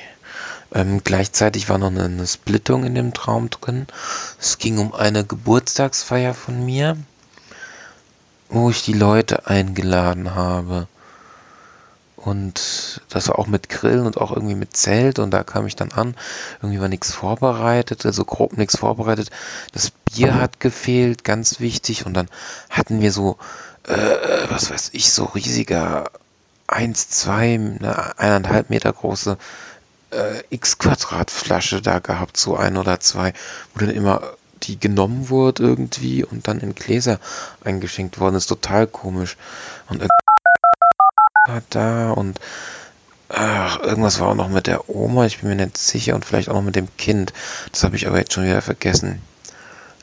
Ähm, 0.75 1.03
gleichzeitig 1.05 1.69
war 1.69 1.79
noch 1.79 1.89
eine, 1.89 2.05
eine 2.05 2.27
Splittung 2.27 2.85
in 2.85 2.95
dem 2.95 3.15
Traum 3.15 3.51
drin. 3.51 3.87
Es 4.41 4.59
ging 4.59 4.79
um 4.79 4.95
eine 4.95 5.25
Geburtstagsfeier 5.25 6.35
von 6.35 6.65
mir, 6.65 6.97
wo 8.49 8.71
ich 8.71 8.83
die 8.83 8.93
Leute 8.93 9.47
eingeladen 9.47 10.35
habe. 10.35 10.89
Und 12.25 13.03
das 13.10 13.29
war 13.29 13.39
auch 13.39 13.46
mit 13.46 13.69
Grillen 13.69 14.06
und 14.06 14.17
auch 14.17 14.32
irgendwie 14.32 14.55
mit 14.55 14.75
Zelt. 14.75 15.19
Und 15.19 15.31
da 15.31 15.44
kam 15.44 15.67
ich 15.67 15.77
dann 15.77 15.93
an. 15.93 16.17
Irgendwie 16.63 16.81
war 16.81 16.89
nichts 16.89 17.13
vorbereitet, 17.13 18.06
also 18.06 18.25
grob 18.25 18.56
nichts 18.56 18.79
vorbereitet. 18.79 19.31
Das 19.72 19.91
Bier 19.91 20.34
hat 20.34 20.58
gefehlt, 20.58 21.22
ganz 21.22 21.60
wichtig. 21.60 22.06
Und 22.06 22.15
dann 22.15 22.29
hatten 22.70 23.03
wir 23.03 23.13
so, 23.13 23.37
äh, 23.87 23.94
was 24.49 24.70
weiß 24.70 24.91
ich, 24.94 25.13
so 25.13 25.25
riesiger 25.25 26.10
1, 26.67 27.10
2, 27.10 27.55
eine 27.55 28.19
eineinhalb 28.19 28.70
Meter 28.70 28.91
große 28.91 29.37
äh, 30.10 30.43
X-Quadrat-Flasche 30.49 31.82
da 31.82 31.99
gehabt, 31.99 32.39
so 32.39 32.56
ein 32.56 32.79
oder 32.79 33.01
zwei, 33.01 33.34
wo 33.75 33.81
dann 33.81 33.91
immer 33.91 34.22
die 34.63 34.81
genommen 34.81 35.29
wurde 35.29 35.63
irgendwie 35.63 36.25
und 36.25 36.49
dann 36.49 36.60
in 36.60 36.75
Gläser 36.75 37.20
eingeschenkt 37.63 38.19
worden 38.19 38.37
ist. 38.37 38.46
Total 38.46 38.87
komisch. 38.87 39.37
Und 39.91 40.03
da 41.69 42.13
und 42.13 42.41
ach, 43.29 43.79
irgendwas 43.81 44.19
war 44.19 44.29
auch 44.29 44.34
noch 44.34 44.48
mit 44.48 44.67
der 44.67 44.89
Oma, 44.89 45.27
ich 45.27 45.41
bin 45.41 45.51
mir 45.51 45.56
nicht 45.56 45.77
sicher 45.77 46.15
und 46.15 46.24
vielleicht 46.24 46.48
auch 46.48 46.55
noch 46.55 46.63
mit 46.63 46.74
dem 46.74 46.89
Kind. 46.96 47.34
Das 47.70 47.84
habe 47.84 47.96
ich 47.96 48.06
aber 48.06 48.19
jetzt 48.19 48.32
schon 48.32 48.44
wieder 48.44 48.63
vergessen. 48.63 49.20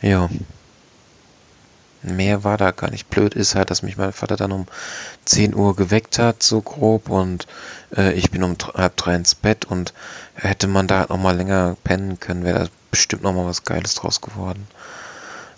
Ja. 0.02 0.30
Mehr 2.04 2.44
war 2.44 2.58
da 2.58 2.72
gar 2.72 2.92
nicht. 2.92 3.10
Blöd 3.10 3.34
ist 3.34 3.56
halt, 3.56 3.72
dass 3.72 3.82
mich 3.82 3.98
mein 3.98 4.14
Vater 4.14 4.36
dann 4.36 4.52
um 4.52 4.68
10 5.26 5.56
Uhr 5.56 5.76
geweckt 5.76 6.20
hat, 6.20 6.44
so 6.44 6.62
grob, 6.62 7.10
und 7.10 7.48
äh, 7.96 8.14
ich 8.14 8.30
bin 8.32 8.44
um 8.44 8.56
halb 8.76 8.98
drei 8.98 9.16
ins 9.16 9.36
Bett 9.36 9.66
und 9.66 9.94
hätte 10.36 10.68
man 10.68 10.88
da 10.88 11.08
noch 11.10 11.18
mal 11.18 11.36
länger 11.36 11.76
pennen 11.84 12.20
können, 12.20 12.44
wäre 12.44 12.66
da 12.66 12.70
bestimmt 12.92 13.24
noch 13.24 13.34
mal 13.34 13.46
was 13.46 13.64
Geiles 13.64 13.96
draus 13.96 14.22
geworden. 14.22 14.68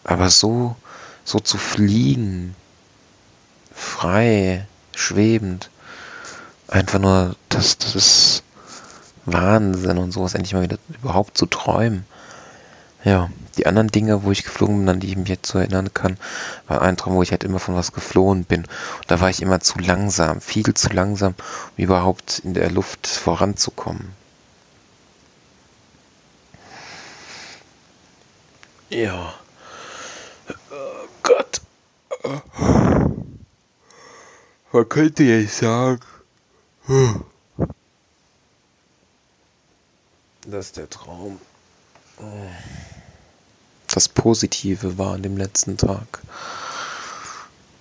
Aber 0.03 0.29
so, 0.29 0.75
so 1.23 1.39
zu 1.39 1.57
fliegen, 1.57 2.55
frei, 3.73 4.65
schwebend, 4.95 5.69
einfach 6.67 6.99
nur, 6.99 7.35
das, 7.49 7.77
das 7.77 7.95
ist 7.95 8.43
Wahnsinn 9.25 9.97
und 9.97 10.11
sowas 10.11 10.33
endlich 10.33 10.53
mal 10.53 10.63
wieder 10.63 10.77
überhaupt 11.01 11.37
zu 11.37 11.45
träumen. 11.45 12.05
Ja, 13.03 13.29
die 13.57 13.67
anderen 13.67 13.89
Dinge, 13.89 14.23
wo 14.23 14.31
ich 14.31 14.43
geflogen 14.43 14.79
bin, 14.79 14.89
an 14.89 14.99
die 14.99 15.09
ich 15.09 15.17
mich 15.17 15.27
jetzt 15.27 15.51
so 15.51 15.59
erinnern 15.59 15.93
kann, 15.93 16.17
war 16.67 16.81
ein 16.81 16.95
Traum, 16.95 17.15
wo 17.15 17.21
ich 17.21 17.31
halt 17.31 17.43
immer 17.43 17.59
von 17.59 17.75
was 17.75 17.91
geflohen 17.91 18.45
bin. 18.45 18.61
Und 18.61 19.11
da 19.11 19.19
war 19.19 19.29
ich 19.29 19.41
immer 19.41 19.59
zu 19.59 19.77
langsam, 19.79 20.39
viel 20.39 20.73
zu 20.73 20.89
langsam, 20.89 21.35
um 21.77 21.83
überhaupt 21.83 22.39
in 22.39 22.53
der 22.53 22.71
Luft 22.71 23.07
voranzukommen. 23.07 24.13
Ja. 28.89 29.33
Oh 30.71 31.07
Gott. 31.23 31.61
man 34.71 34.89
könnte 34.89 35.23
jetzt 35.23 35.57
sagen, 35.57 35.99
dass 40.45 40.73
der 40.73 40.89
Traum 40.89 41.39
das 43.87 44.09
Positive 44.09 44.97
war 44.97 45.13
an 45.13 45.23
dem 45.23 45.37
letzten 45.37 45.77
Tag 45.77 46.21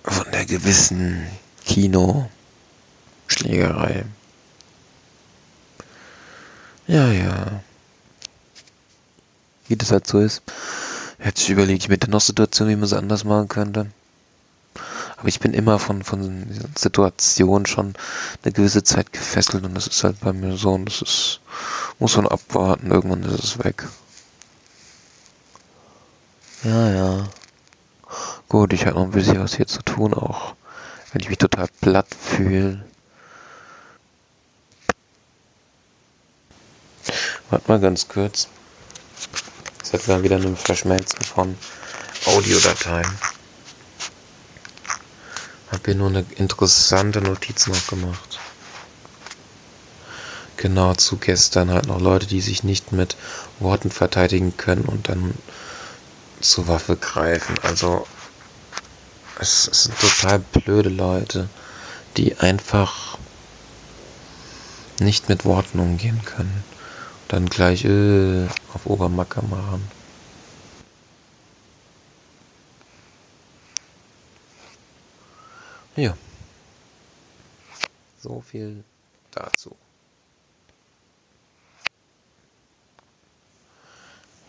von 0.03 0.31
der 0.31 0.45
gewissen 0.45 1.27
Kino-Schlägerei. 1.65 4.05
Ja, 6.87 7.11
ja. 7.11 7.61
Wie 9.67 9.75
das 9.75 9.91
halt 9.91 10.07
so 10.07 10.19
ist. 10.19 10.41
Jetzt 11.23 11.47
überlege 11.49 11.77
ich 11.77 11.89
mir 11.89 11.97
dann 11.97 12.11
noch 12.11 12.21
Situationen, 12.21 12.73
wie 12.73 12.75
man 12.75 12.85
es 12.85 12.93
anders 12.93 13.23
machen 13.23 13.47
könnte. 13.47 13.89
Aber 15.23 15.29
ich 15.29 15.39
bin 15.39 15.53
immer 15.53 15.79
von, 15.79 16.03
von 16.03 16.45
Situationen 16.75 17.65
schon 17.65 17.93
eine 18.43 18.51
gewisse 18.51 18.83
Zeit 18.83 19.13
gefesselt 19.13 19.63
und 19.63 19.73
das 19.73 19.87
ist 19.87 20.03
halt 20.03 20.19
bei 20.19 20.33
mir 20.33 20.57
so 20.57 20.73
und 20.73 20.83
das 20.83 21.01
ist, 21.01 21.39
muss 21.97 22.17
man 22.17 22.27
abwarten, 22.27 22.91
irgendwann 22.91 23.23
ist 23.23 23.41
es 23.41 23.63
weg. 23.63 23.87
Ja, 26.65 26.89
ja. 26.89 27.29
Gut, 28.49 28.73
ich 28.73 28.85
habe 28.85 28.95
noch 28.97 29.03
ein 29.03 29.11
bisschen 29.11 29.39
was 29.39 29.55
hier 29.55 29.65
zu 29.65 29.81
tun, 29.83 30.13
auch 30.13 30.55
wenn 31.13 31.21
ich 31.21 31.29
mich 31.29 31.37
total 31.37 31.69
platt 31.79 32.07
fühle. 32.13 32.83
Warte 37.49 37.71
mal 37.71 37.79
ganz 37.79 38.09
kurz. 38.09 38.49
Das 39.79 39.93
hat 39.93 40.05
mal 40.09 40.23
wieder 40.23 40.35
ein 40.35 40.57
Verschmelzen 40.57 41.23
von 41.23 41.57
Audiodateien. 42.25 43.09
Hab 45.83 45.87
hier 45.87 45.95
nur 45.95 46.07
eine 46.07 46.23
interessante 46.37 47.19
Notiz 47.19 47.67
noch 47.67 47.87
gemacht. 47.87 48.39
Genau 50.55 50.93
zu 50.93 51.17
gestern 51.17 51.71
halt 51.71 51.87
noch 51.87 51.99
Leute, 51.99 52.25
die 52.25 52.39
sich 52.39 52.63
nicht 52.63 52.93
mit 52.93 53.17
Worten 53.59 53.91
verteidigen 53.91 54.55
können 54.55 54.85
und 54.85 55.09
dann 55.09 55.33
zur 56.39 56.69
Waffe 56.69 56.95
greifen. 56.95 57.55
Also 57.63 58.07
es, 59.39 59.65
sind 59.65 59.99
total 59.99 60.39
blöde 60.39 60.87
Leute, 60.87 61.49
die 62.15 62.37
einfach 62.37 63.17
nicht 65.01 65.27
mit 65.27 65.43
Worten 65.43 65.79
umgehen 65.79 66.21
können. 66.23 66.63
Und 67.23 67.33
dann 67.33 67.45
gleich 67.47 67.83
äh, 67.83 68.45
auf 68.73 68.85
Obermacker 68.85 69.41
machen. 69.41 69.85
Ja. 75.95 76.17
So 78.19 78.41
viel 78.41 78.83
dazu. 79.31 79.75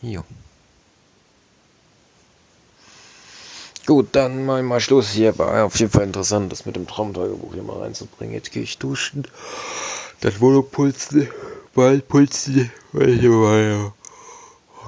Jo. 0.01 0.25
Gut, 3.87 4.09
dann 4.13 4.47
mal 4.47 4.63
mal 4.63 4.81
Schluss 4.81 5.11
hier. 5.11 5.39
War 5.39 5.65
auf 5.65 5.79
jeden 5.79 5.93
Fall 5.93 6.05
interessant, 6.05 6.51
das 6.51 6.65
mit 6.65 6.77
dem 6.77 6.87
Traumtagebuch 6.87 7.53
hier 7.53 7.63
mal 7.63 7.81
reinzubringen. 7.81 8.35
Jetzt 8.35 8.51
gehe 8.53 8.63
ich 8.63 8.79
duschen. 8.79 9.27
Das 10.21 10.41
Wohnung 10.41 10.71
pulsen. 10.71 11.29
Bald 11.75 12.09
pulsen. 12.09 12.71
Oh 12.95 13.91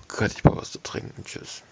Gott, 0.08 0.32
ich 0.34 0.42
brauche 0.42 0.58
was 0.58 0.72
zu 0.72 0.82
trinken. 0.82 1.24
Tschüss. 1.24 1.62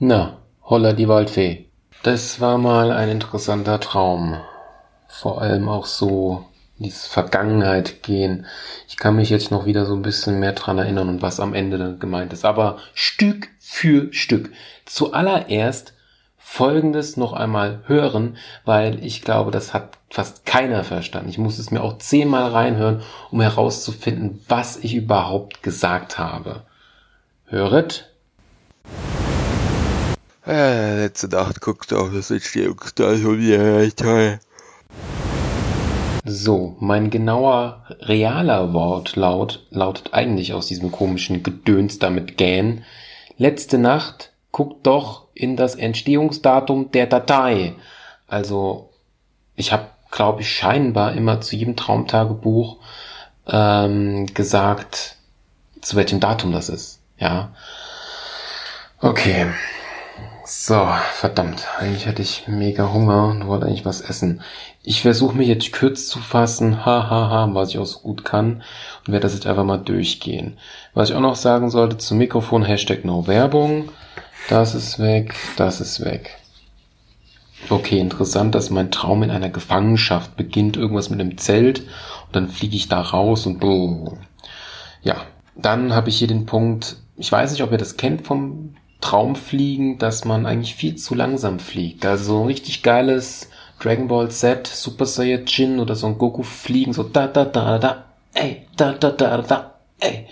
Na, 0.00 0.38
holla 0.64 0.92
die 0.92 1.06
Waldfee. 1.06 1.67
Das 2.02 2.40
war 2.40 2.58
mal 2.58 2.92
ein 2.92 3.08
interessanter 3.08 3.80
Traum. 3.80 4.40
Vor 5.08 5.42
allem 5.42 5.68
auch 5.68 5.86
so 5.86 6.44
dieses 6.78 7.06
Vergangenheit 7.06 8.04
gehen. 8.04 8.46
Ich 8.86 8.96
kann 8.96 9.16
mich 9.16 9.30
jetzt 9.30 9.50
noch 9.50 9.66
wieder 9.66 9.84
so 9.84 9.94
ein 9.94 10.02
bisschen 10.02 10.38
mehr 10.38 10.52
dran 10.52 10.78
erinnern 10.78 11.08
und 11.08 11.22
was 11.22 11.40
am 11.40 11.54
Ende 11.54 11.96
gemeint 11.98 12.32
ist. 12.32 12.44
Aber 12.44 12.78
Stück 12.94 13.48
für 13.58 14.12
Stück. 14.12 14.52
Zuallererst 14.86 15.92
Folgendes 16.36 17.18
noch 17.18 17.34
einmal 17.34 17.82
hören, 17.86 18.38
weil 18.64 19.04
ich 19.04 19.20
glaube, 19.20 19.50
das 19.50 19.74
hat 19.74 19.98
fast 20.08 20.46
keiner 20.46 20.82
verstanden. 20.82 21.28
Ich 21.28 21.36
muss 21.36 21.58
es 21.58 21.70
mir 21.70 21.82
auch 21.82 21.98
zehnmal 21.98 22.50
reinhören, 22.50 23.02
um 23.30 23.42
herauszufinden, 23.42 24.40
was 24.48 24.78
ich 24.78 24.94
überhaupt 24.94 25.62
gesagt 25.62 26.18
habe. 26.18 26.62
Höret. 27.44 28.08
Ja, 30.48 30.94
letzte 30.94 31.28
Nacht 31.28 31.60
guckst 31.60 31.92
du 31.92 31.98
auf 31.98 32.08
das 32.10 32.30
Entstehungsdatum 32.30 33.38
hier, 33.38 33.94
toll. 33.94 34.40
So, 36.24 36.74
mein 36.80 37.10
genauer, 37.10 37.84
realer 38.00 38.72
Wortlaut 38.72 39.66
lautet 39.68 40.14
eigentlich 40.14 40.54
aus 40.54 40.66
diesem 40.66 40.90
komischen 40.90 41.42
Gedöns 41.42 41.98
damit 41.98 42.38
gähn. 42.38 42.82
Letzte 43.36 43.76
Nacht 43.76 44.32
guckt 44.50 44.86
doch 44.86 45.26
in 45.34 45.54
das 45.56 45.74
Entstehungsdatum 45.74 46.92
der 46.92 47.08
Datei. 47.08 47.74
Also, 48.26 48.88
ich 49.54 49.70
habe, 49.70 49.88
glaube 50.10 50.40
ich, 50.40 50.50
scheinbar 50.50 51.12
immer 51.12 51.42
zu 51.42 51.56
jedem 51.56 51.76
Traumtagebuch 51.76 52.78
ähm, 53.48 54.24
gesagt, 54.32 55.16
zu 55.82 55.96
welchem 55.96 56.20
Datum 56.20 56.52
das 56.52 56.70
ist. 56.70 57.00
Ja. 57.18 57.52
Okay. 59.02 59.48
So, 60.50 60.88
verdammt. 61.12 61.66
Eigentlich 61.78 62.06
hätte 62.06 62.22
ich 62.22 62.48
mega 62.48 62.90
Hunger 62.90 63.26
und 63.26 63.46
wollte 63.46 63.66
eigentlich 63.66 63.84
was 63.84 64.00
essen. 64.00 64.40
Ich 64.82 65.02
versuche 65.02 65.36
mich 65.36 65.46
jetzt 65.46 65.74
kurz 65.74 66.08
zu 66.08 66.20
fassen, 66.20 66.86
hahaha, 66.86 67.10
ha, 67.10 67.30
ha, 67.30 67.48
was 67.52 67.68
ich 67.68 67.78
auch 67.78 67.84
so 67.84 67.98
gut 67.98 68.24
kann 68.24 68.62
und 69.06 69.12
werde 69.12 69.24
das 69.24 69.34
jetzt 69.34 69.46
einfach 69.46 69.64
mal 69.64 69.76
durchgehen. 69.76 70.56
Was 70.94 71.10
ich 71.10 71.16
auch 71.16 71.20
noch 71.20 71.36
sagen 71.36 71.68
sollte 71.68 71.98
zum 71.98 72.16
Mikrofon, 72.16 72.64
Hashtag 72.64 73.04
No 73.04 73.26
Werbung. 73.26 73.90
Das 74.48 74.74
ist 74.74 74.98
weg, 74.98 75.34
das 75.58 75.82
ist 75.82 76.02
weg. 76.02 76.38
Okay, 77.68 77.98
interessant, 77.98 78.54
dass 78.54 78.70
mein 78.70 78.90
Traum 78.90 79.22
in 79.22 79.30
einer 79.30 79.50
Gefangenschaft 79.50 80.34
beginnt, 80.38 80.78
irgendwas 80.78 81.10
mit 81.10 81.20
einem 81.20 81.36
Zelt 81.36 81.80
und 81.80 82.36
dann 82.36 82.48
fliege 82.48 82.74
ich 82.74 82.88
da 82.88 83.02
raus 83.02 83.44
und 83.44 83.60
boom. 83.60 84.16
Ja, 85.02 85.16
dann 85.56 85.94
habe 85.94 86.08
ich 86.08 86.16
hier 86.16 86.28
den 86.28 86.46
Punkt, 86.46 86.96
ich 87.18 87.30
weiß 87.30 87.52
nicht, 87.52 87.62
ob 87.62 87.70
ihr 87.70 87.76
das 87.76 87.98
kennt 87.98 88.26
vom 88.26 88.74
Traumfliegen, 89.00 89.98
dass 89.98 90.24
man 90.24 90.46
eigentlich 90.46 90.74
viel 90.74 90.96
zu 90.96 91.14
langsam 91.14 91.60
fliegt. 91.60 92.04
Also 92.04 92.24
so 92.24 92.40
ein 92.40 92.46
richtig 92.46 92.82
geiles 92.82 93.48
Dragon 93.80 94.08
Ball 94.08 94.30
Z, 94.30 94.66
Super 94.66 95.06
Saiyajin 95.06 95.78
oder 95.78 95.94
so 95.94 96.06
ein 96.08 96.18
Goku 96.18 96.42
fliegen, 96.42 96.92
so 96.92 97.04
da 97.04 97.28
da 97.28 97.44
da 97.44 97.78
da, 97.78 98.04
ey, 98.34 98.66
da 98.76 98.92
da 98.92 99.10
da 99.10 99.38
da, 99.38 99.74
ey. 100.00 100.26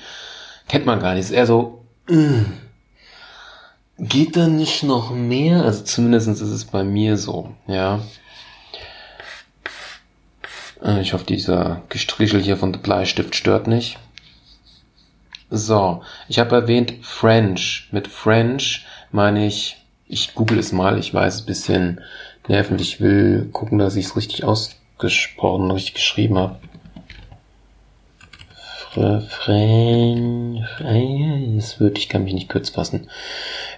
Kennt 0.69 0.87
man 0.87 1.01
gar 1.01 1.15
nicht. 1.15 1.27
Ist 1.27 1.31
eher 1.31 1.47
so, 1.47 1.85
mm. 2.09 2.45
geht 4.01 4.37
da 4.37 4.49
nicht 4.49 4.83
noch 4.83 5.13
mehr? 5.13 5.63
Also 5.63 5.85
zumindest 5.85 6.29
ist 6.29 6.41
es 6.41 6.65
bei 6.65 6.83
mir 6.83 7.17
so, 7.17 7.55
ja. 7.69 8.01
Äh, 10.83 11.01
ich 11.01 11.13
hoffe, 11.13 11.25
dieser 11.25 11.83
Gestrichel 11.89 12.43
hier 12.43 12.57
von 12.57 12.73
der 12.73 12.81
Bleistift 12.81 13.37
stört 13.37 13.69
nicht. 13.69 13.99
So, 15.51 16.03
ich 16.29 16.39
habe 16.39 16.55
erwähnt 16.57 16.95
French. 17.03 17.89
Mit 17.93 18.09
French 18.09 18.87
meine 19.13 19.47
ich, 19.47 19.77
ich 20.09 20.35
google 20.35 20.59
es 20.59 20.73
mal, 20.73 20.99
ich 20.99 21.15
weiß 21.15 21.43
ein 21.43 21.47
bisschen 21.47 22.01
nervend. 22.49 22.81
Ich 22.81 23.01
will 23.01 23.49
gucken, 23.53 23.79
dass 23.79 23.95
ich 23.97 24.07
es 24.07 24.17
richtig 24.17 24.45
ausgesprochen, 24.45 25.71
richtig 25.71 25.95
geschrieben 25.95 26.39
habe. 26.39 26.57
French, 29.29 30.65
das 30.79 31.81
wird, 31.81 31.99
ich 31.99 32.09
kann 32.09 32.25
mich 32.25 32.33
nicht 32.33 32.49
kurz 32.49 32.71
fassen. 32.71 33.11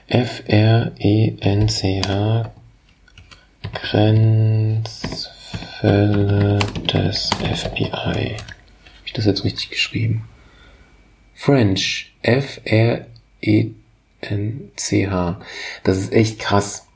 F-R-E-N-C-H 0.06 0.92
Grenzfälle 3.72 6.60
des 6.92 7.30
FBI. 7.30 7.90
Habe 7.90 8.36
ich 9.04 9.12
das 9.12 9.26
jetzt 9.26 9.42
richtig 9.44 9.70
geschrieben? 9.70 10.28
French. 11.38 12.12
F-R-E-N-C-H. 12.22 13.06
Das 15.84 15.96
ist 15.96 16.12
echt 16.12 16.40
krass. 16.40 16.88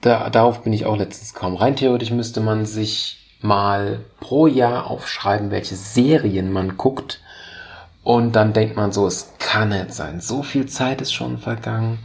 Da, 0.00 0.30
darauf 0.30 0.62
bin 0.62 0.72
ich 0.72 0.86
auch 0.86 0.96
letztens 0.96 1.34
gekommen. 1.34 1.56
Rein 1.56 1.74
theoretisch 1.74 2.12
müsste 2.12 2.40
man 2.40 2.66
sich 2.66 3.18
mal 3.42 4.04
pro 4.20 4.46
Jahr 4.46 4.88
aufschreiben, 4.88 5.50
welche 5.50 5.74
Serien 5.74 6.52
man 6.52 6.76
guckt. 6.76 7.20
Und 8.04 8.36
dann 8.36 8.52
denkt 8.52 8.76
man 8.76 8.92
so, 8.92 9.08
es 9.08 9.32
kann 9.40 9.70
nicht 9.70 9.92
sein. 9.92 10.20
So 10.20 10.44
viel 10.44 10.66
Zeit 10.66 11.00
ist 11.00 11.12
schon 11.12 11.38
vergangen. 11.38 11.98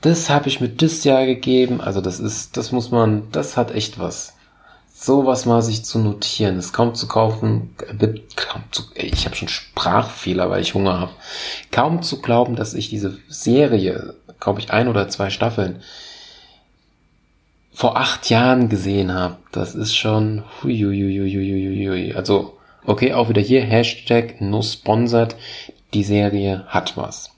Das 0.00 0.30
habe 0.30 0.48
ich 0.48 0.62
mit 0.62 0.80
das 0.80 1.04
Jahr 1.04 1.26
gegeben. 1.26 1.82
Also 1.82 2.00
das 2.00 2.18
ist, 2.18 2.56
das 2.56 2.72
muss 2.72 2.90
man, 2.90 3.30
das 3.32 3.58
hat 3.58 3.70
echt 3.70 3.98
was 3.98 4.32
sowas 5.04 5.46
mal 5.46 5.62
sich 5.62 5.84
zu 5.84 5.98
notieren, 5.98 6.58
ist 6.58 6.72
kaum 6.72 6.94
zu 6.94 7.08
kaufen, 7.08 7.74
kaum 8.36 8.62
zu, 8.70 8.84
ich 8.94 9.24
habe 9.24 9.34
schon 9.34 9.48
Sprachfehler, 9.48 10.48
weil 10.48 10.62
ich 10.62 10.74
Hunger 10.74 11.00
habe. 11.00 11.12
Kaum 11.72 12.02
zu 12.02 12.20
glauben, 12.20 12.54
dass 12.54 12.74
ich 12.74 12.88
diese 12.88 13.18
Serie, 13.28 14.14
glaube 14.38 14.60
ich, 14.60 14.72
ein 14.72 14.88
oder 14.88 15.08
zwei 15.08 15.30
Staffeln 15.30 15.82
vor 17.72 17.96
acht 17.96 18.30
Jahren 18.30 18.68
gesehen 18.68 19.12
habe. 19.12 19.38
Das 19.50 19.74
ist 19.74 19.96
schon, 19.96 20.44
huiuiuiuiuiui. 20.62 22.14
also, 22.14 22.58
okay, 22.84 23.12
auch 23.12 23.28
wieder 23.28 23.42
hier, 23.42 23.62
Hashtag 23.62 24.40
no 24.40 24.62
sponsored. 24.62 25.34
Die 25.94 26.04
Serie 26.04 26.64
hat 26.68 26.96
was. 26.96 27.30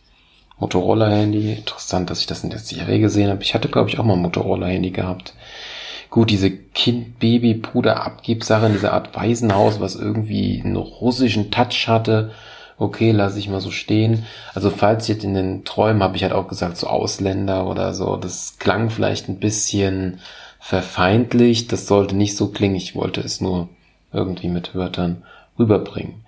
Motorola-Handy, 0.59 1.54
interessant, 1.54 2.11
dass 2.11 2.21
ich 2.21 2.26
das 2.26 2.44
in 2.44 2.50
der 2.50 2.59
Serie 2.59 3.00
gesehen 3.00 3.30
habe. 3.30 3.42
Ich 3.42 3.54
hatte, 3.54 3.68
glaube 3.68 3.88
ich, 3.88 3.99
auch 3.99 4.04
mal 4.04 4.14
ein 4.14 4.23
Motorola-Handy 4.23 4.90
gehabt. 4.90 5.35
Gut, 6.14 6.30
diese 6.30 6.49
Kind-Baby-Bruder-Abgib-Sache 6.49 8.66
in 8.66 8.75
dieser 8.75 8.92
Art 8.92 9.16
Waisenhaus, 9.16 9.80
was 9.80 9.97
irgendwie 9.97 10.62
einen 10.64 10.76
russischen 10.76 11.50
Touch 11.50 11.88
hatte, 11.88 12.30
okay, 12.78 13.11
lasse 13.11 13.40
ich 13.40 13.49
mal 13.49 13.61
so 13.61 13.73
stehen. 13.73 14.25
Also 14.54 14.71
falls 14.71 15.09
jetzt 15.09 15.25
in 15.25 15.35
den 15.35 15.64
Träumen 15.64 16.04
habe 16.04 16.14
ich 16.14 16.23
halt 16.23 16.33
auch 16.33 16.47
gesagt, 16.47 16.76
so 16.76 16.87
Ausländer 16.87 17.66
oder 17.66 17.94
so, 17.94 18.14
das 18.14 18.61
klang 18.61 18.90
vielleicht 18.90 19.28
ein 19.28 19.40
bisschen 19.40 20.21
verfeindlich, 20.61 21.66
das 21.66 21.88
sollte 21.88 22.14
nicht 22.14 22.37
so 22.37 22.47
klingen, 22.47 22.76
ich 22.76 22.94
wollte 22.94 23.21
es 23.21 23.40
nur 23.40 23.68
irgendwie 24.12 24.47
mit 24.47 24.76
Wörtern 24.76 25.25
rüberbringen. 25.59 26.25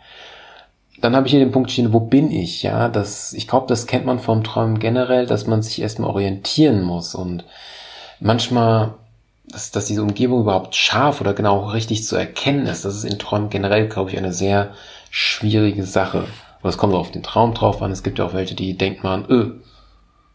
Dann 1.01 1.15
habe 1.15 1.29
ich 1.29 1.31
hier 1.31 1.39
den 1.39 1.53
Punkt 1.53 1.71
stehen, 1.71 1.93
wo 1.93 2.01
bin 2.01 2.33
ich? 2.33 2.65
Ja, 2.65 2.89
das, 2.89 3.33
ich 3.35 3.47
glaube, 3.47 3.69
das 3.69 3.87
kennt 3.87 4.05
man 4.05 4.19
vom 4.19 4.43
Träumen 4.43 4.81
generell, 4.81 5.27
dass 5.27 5.47
man 5.47 5.63
sich 5.63 5.81
erstmal 5.81 6.11
orientieren 6.11 6.83
muss 6.83 7.15
und 7.15 7.45
manchmal, 8.19 8.95
dass, 9.49 9.71
dass 9.71 9.87
diese 9.87 10.03
Umgebung 10.03 10.41
überhaupt 10.41 10.75
scharf 10.75 11.21
oder 11.21 11.35
genau 11.35 11.69
richtig 11.69 12.05
zu 12.05 12.17
erkennen 12.17 12.67
ist. 12.67 12.85
Das 12.85 12.97
ist 12.97 13.05
in 13.05 13.19
Träumen 13.19 13.51
generell, 13.51 13.89
glaube 13.89 14.11
ich, 14.11 14.19
eine 14.19 14.33
sehr 14.33 14.73
schwierige 15.11 15.85
Sache. 15.85 16.25
Aber 16.61 16.69
es 16.69 16.79
kommt 16.79 16.95
auch 16.95 17.01
auf 17.01 17.13
den 17.13 17.23
Traum 17.23 17.55
drauf 17.55 17.81
an. 17.83 17.93
Es 17.93 18.03
gibt 18.03 18.19
ja 18.19 18.27
auch 18.27 18.35
welche, 18.35 18.55
die 18.55 18.77
denken 18.77 19.03
man, 19.03 19.31
öh, 19.31 19.53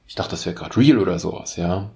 ich 0.08 0.16
dachte, 0.16 0.32
das 0.32 0.46
wäre 0.46 0.56
gerade 0.56 0.78
real 0.78 0.98
oder 0.98 1.20
sowas, 1.20 1.56
ja. 1.56 1.90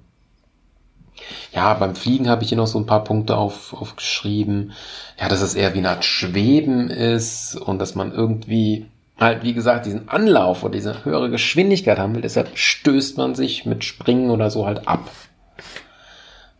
Ja, 1.54 1.74
beim 1.74 1.96
Fliegen 1.96 2.30
habe 2.30 2.44
ich 2.44 2.50
hier 2.50 2.58
noch 2.58 2.68
so 2.68 2.78
ein 2.78 2.86
paar 2.86 3.04
Punkte 3.04 3.38
auf, 3.38 3.74
aufgeschrieben. 3.74 4.74
Ja, 5.20 5.30
dass 5.30 5.42
es 5.42 5.56
eher 5.56 5.74
wie 5.74 5.80
eine 5.80 5.90
Art 5.90 6.04
Schweben 6.04 6.90
ist 6.90 7.56
und 7.56 7.80
dass 7.80 7.96
man 7.96 8.12
irgendwie 8.12 8.88
halt, 9.18 9.44
wie 9.44 9.54
gesagt, 9.54 9.86
diesen 9.86 10.10
Anlauf 10.10 10.64
oder 10.64 10.74
diese 10.74 11.06
höhere 11.06 11.30
Geschwindigkeit 11.30 11.98
haben 11.98 12.16
will. 12.16 12.22
Deshalb 12.22 12.58
stößt 12.58 13.18
man 13.18 13.36
sich 13.36 13.66
mit 13.66 13.86
Springen 13.86 14.30
oder 14.30 14.50
so 14.50 14.66
halt 14.66 14.88
ab. 14.88 15.10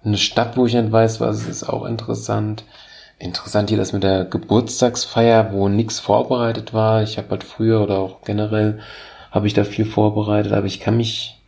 Eine 0.06 0.18
Stadt, 0.18 0.56
wo 0.56 0.68
ich 0.68 0.74
nicht 0.76 0.92
weiß, 0.92 1.20
was 1.20 1.48
ist 1.48 1.64
auch 1.64 1.84
interessant. 1.86 2.64
Interessant 3.18 3.70
hier 3.70 3.78
das 3.80 3.92
mit 3.92 4.04
der 4.04 4.26
Geburtstagsfeier, 4.26 5.52
wo 5.52 5.68
nichts 5.68 6.00
vorbereitet 6.00 6.74
war. 6.74 7.02
Ich 7.02 7.18
habe 7.18 7.30
halt 7.32 7.44
früher 7.44 7.82
oder 7.82 7.98
auch 7.98 8.22
generell 8.22 8.80
habe 9.32 9.48
ich 9.48 9.54
da 9.54 9.64
viel 9.64 9.86
vorbereitet, 9.86 10.54
aber 10.54 10.68
ich 10.68 10.80
kann 10.80 10.96
mich, 10.96 11.40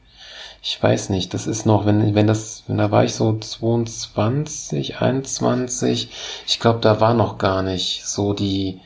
ich 0.63 0.81
weiß 0.81 1.09
nicht, 1.09 1.33
das 1.33 1.45
ist 1.45 1.65
noch, 1.65 1.85
wenn, 1.85 2.15
wenn 2.15 2.25
das, 2.25 2.63
wenn 2.67 2.79
da 2.79 2.89
war 2.89 3.05
ich 3.05 3.13
so 3.13 3.37
22, 3.37 5.01
21, 5.01 6.09
ich 6.47 6.59
glaube, 6.59 6.79
da 6.81 6.99
war 6.99 7.13
noch 7.13 7.37
gar 7.37 7.61
nicht 7.61 8.05
so 8.05 8.33
die, 8.33 8.81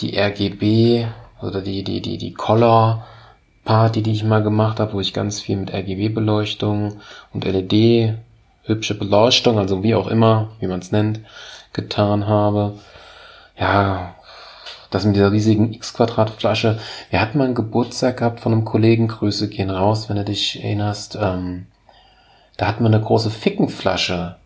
die 0.00 0.18
RGB 0.18 1.06
oder 1.40 1.60
die, 1.60 1.84
die, 1.84 2.00
die, 2.00 2.18
die 2.18 2.34
Color 2.34 3.06
Party, 3.64 4.02
die 4.02 4.12
ich 4.12 4.24
mal 4.24 4.42
gemacht 4.42 4.80
habe, 4.80 4.94
wo 4.94 5.00
ich 5.00 5.14
ganz 5.14 5.40
viel 5.40 5.56
mit 5.56 5.72
RGB-Beleuchtung 5.72 7.00
und 7.32 7.44
LED, 7.44 8.18
hübsche 8.64 8.94
Beleuchtung, 8.94 9.58
also 9.58 9.82
wie 9.82 9.94
auch 9.94 10.06
immer, 10.06 10.48
wie 10.60 10.66
man 10.66 10.80
es 10.80 10.92
nennt, 10.92 11.20
getan 11.72 12.26
habe. 12.26 12.74
Ja, 13.58 14.14
das 14.90 15.04
mit 15.04 15.16
dieser 15.16 15.32
riesigen 15.32 15.72
X-Quadrat-Flasche. 15.72 16.78
Wir 17.10 17.20
hatten 17.20 17.38
mal 17.38 17.44
einen 17.44 17.54
Geburtstag 17.54 18.18
gehabt 18.18 18.40
von 18.40 18.52
einem 18.52 18.64
Kollegen. 18.64 19.08
Grüße 19.08 19.48
gehen 19.48 19.70
raus, 19.70 20.08
wenn 20.08 20.16
du 20.16 20.24
dich 20.24 20.62
erinnerst. 20.62 21.18
Ähm, 21.20 21.66
da 22.56 22.66
hatten 22.66 22.84
wir 22.84 22.88
eine 22.88 23.00
große 23.00 23.30
Fickenflasche 23.30 24.36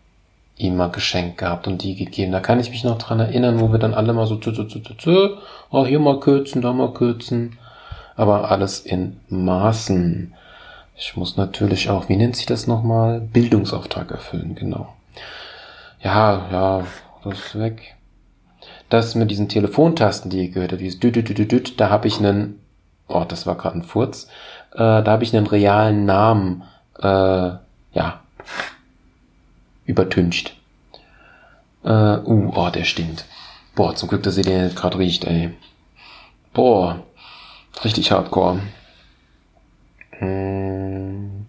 ihm 0.57 0.75
mal 0.75 0.89
geschenkt 0.89 1.37
gehabt 1.37 1.67
und 1.67 1.83
die 1.83 1.95
gegeben. 1.95 2.31
Da 2.31 2.39
kann 2.39 2.59
ich 2.59 2.71
mich 2.71 2.83
noch 2.83 2.97
dran 2.97 3.19
erinnern, 3.19 3.59
wo 3.59 3.71
wir 3.71 3.79
dann 3.79 3.93
alle 3.93 4.13
mal 4.13 4.25
so, 4.25 4.37
zu, 4.37 4.51
zu, 4.51 4.63
zu, 4.63 4.79
zu, 4.79 4.95
zu, 4.95 5.37
oh, 5.69 5.85
hier 5.85 5.99
mal 5.99 6.19
kürzen, 6.19 6.61
da 6.61 6.73
mal 6.73 6.93
kürzen. 6.93 7.59
Aber 8.15 8.49
alles 8.49 8.79
in 8.79 9.19
Maßen. 9.29 10.33
Ich 10.99 11.15
muss 11.15 11.37
natürlich 11.37 11.89
auch, 11.89 12.09
wie 12.09 12.15
nennt 12.15 12.35
sich 12.35 12.47
das 12.47 12.65
nochmal? 12.65 13.21
Bildungsauftrag 13.21 14.09
erfüllen, 14.09 14.55
genau. 14.55 14.95
Ja, 16.01 16.47
ja, 16.51 16.87
das 17.23 17.39
ist 17.39 17.59
weg. 17.59 17.95
Das 18.89 19.13
mit 19.13 19.29
diesen 19.29 19.47
Telefontasten, 19.47 20.31
die 20.31 20.45
ihr 20.45 20.49
gehört 20.49 20.71
habt, 20.71 20.81
dieses 20.81 20.99
düt, 20.99 21.79
da 21.79 21.89
habe 21.89 22.07
ich 22.07 22.17
einen, 22.17 22.59
oh, 23.07 23.25
das 23.27 23.45
war 23.45 23.55
gerade 23.55 23.77
ein 23.77 23.83
Furz, 23.83 24.27
äh, 24.73 24.77
da 24.77 25.05
habe 25.05 25.23
ich 25.23 25.35
einen 25.35 25.45
realen 25.45 26.05
Namen, 26.05 26.63
äh, 26.99 27.03
ja, 27.03 28.21
übertüncht. 29.85 30.55
Äh, 31.83 31.89
uh, 31.89 32.51
oh, 32.55 32.69
der 32.69 32.85
stinkt. 32.85 33.25
Boah, 33.75 33.95
zum 33.95 34.09
Glück, 34.09 34.23
dass 34.23 34.37
ihr 34.37 34.43
den 34.43 34.73
gerade 34.73 34.97
riecht, 34.97 35.25
ey. 35.25 35.53
Boah, 36.53 37.03
richtig 37.83 38.11
hardcore. 38.11 38.61
Hm. 40.19 41.45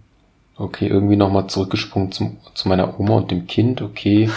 Okay, 0.57 0.89
irgendwie 0.89 1.17
nochmal 1.17 1.47
zurückgesprungen 1.47 2.11
zum, 2.11 2.39
zu 2.55 2.69
meiner 2.69 2.99
Oma 2.99 3.17
und 3.17 3.31
dem 3.31 3.47
Kind, 3.47 3.81
okay. 3.81 4.29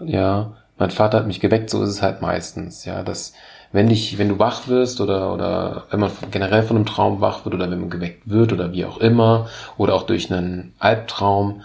Ja, 0.00 0.52
mein 0.78 0.90
Vater 0.90 1.18
hat 1.18 1.26
mich 1.26 1.40
geweckt, 1.40 1.70
so 1.70 1.82
ist 1.82 1.90
es 1.90 2.02
halt 2.02 2.20
meistens, 2.22 2.84
ja, 2.84 3.02
dass 3.02 3.34
wenn 3.72 3.88
dich, 3.88 4.18
wenn 4.18 4.28
du 4.28 4.38
wach 4.38 4.66
wirst 4.66 5.00
oder, 5.00 5.32
oder 5.32 5.84
wenn 5.90 6.00
man 6.00 6.10
generell 6.30 6.62
von 6.62 6.76
einem 6.76 6.86
Traum 6.86 7.20
wach 7.20 7.44
wird 7.44 7.54
oder 7.54 7.70
wenn 7.70 7.80
man 7.80 7.90
geweckt 7.90 8.28
wird 8.28 8.52
oder 8.52 8.72
wie 8.72 8.84
auch 8.84 8.98
immer 8.98 9.48
oder 9.76 9.94
auch 9.94 10.02
durch 10.02 10.32
einen 10.32 10.74
Albtraum, 10.78 11.62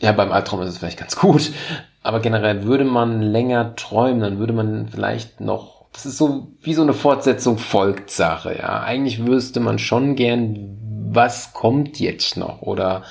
ja, 0.00 0.12
beim 0.12 0.32
Albtraum 0.32 0.62
ist 0.62 0.68
es 0.68 0.78
vielleicht 0.78 0.98
ganz 0.98 1.16
gut, 1.20 1.50
aber 2.02 2.20
generell 2.20 2.64
würde 2.64 2.84
man 2.84 3.20
länger 3.20 3.74
träumen, 3.76 4.20
dann 4.20 4.38
würde 4.38 4.52
man 4.52 4.88
vielleicht 4.88 5.40
noch, 5.40 5.75
das 5.96 6.04
ist 6.04 6.18
so 6.18 6.48
wie 6.60 6.74
so 6.74 6.82
eine 6.82 6.92
Fortsetzung 6.92 7.56
Folgtsache, 7.56 8.54
ja. 8.58 8.82
Eigentlich 8.82 9.26
wüsste 9.26 9.60
man 9.60 9.78
schon 9.78 10.14
gern, 10.14 10.76
was 11.10 11.54
kommt 11.54 11.98
jetzt 11.98 12.36
noch 12.36 12.60
oder 12.60 13.02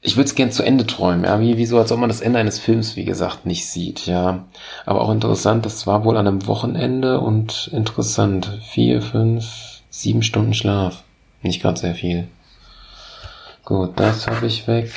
ich 0.00 0.16
würde 0.16 0.28
es 0.28 0.36
gern 0.36 0.52
zu 0.52 0.62
Ende 0.62 0.86
träumen, 0.86 1.24
ja, 1.24 1.40
wie, 1.40 1.56
wie 1.56 1.66
so, 1.66 1.78
als 1.78 1.90
ob 1.90 1.98
man 1.98 2.08
das 2.08 2.20
Ende 2.20 2.38
eines 2.38 2.60
Films, 2.60 2.94
wie 2.94 3.04
gesagt, 3.04 3.44
nicht 3.44 3.66
sieht, 3.66 4.06
ja. 4.06 4.44
Aber 4.86 5.00
auch 5.00 5.10
interessant, 5.10 5.66
das 5.66 5.84
war 5.86 6.04
wohl 6.04 6.16
an 6.16 6.28
einem 6.28 6.46
Wochenende 6.46 7.18
und 7.18 7.70
interessant. 7.72 8.60
Vier, 8.70 9.02
fünf, 9.02 9.82
sieben 9.90 10.22
Stunden 10.22 10.54
Schlaf. 10.54 11.02
Nicht 11.42 11.60
gerade 11.60 11.78
sehr 11.78 11.96
viel. 11.96 12.28
Gut, 13.64 13.92
das 13.96 14.28
habe 14.28 14.46
ich 14.46 14.68
weg. 14.68 14.92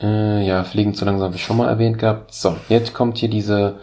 Äh, 0.00 0.46
ja, 0.46 0.64
Fliegen 0.64 0.94
zu 0.94 1.04
langsam 1.04 1.28
habe 1.28 1.36
ich 1.36 1.44
schon 1.44 1.56
mal 1.56 1.68
erwähnt 1.68 1.98
gehabt. 1.98 2.34
So, 2.34 2.56
jetzt 2.68 2.94
kommt 2.94 3.18
hier 3.18 3.30
diese 3.30 3.80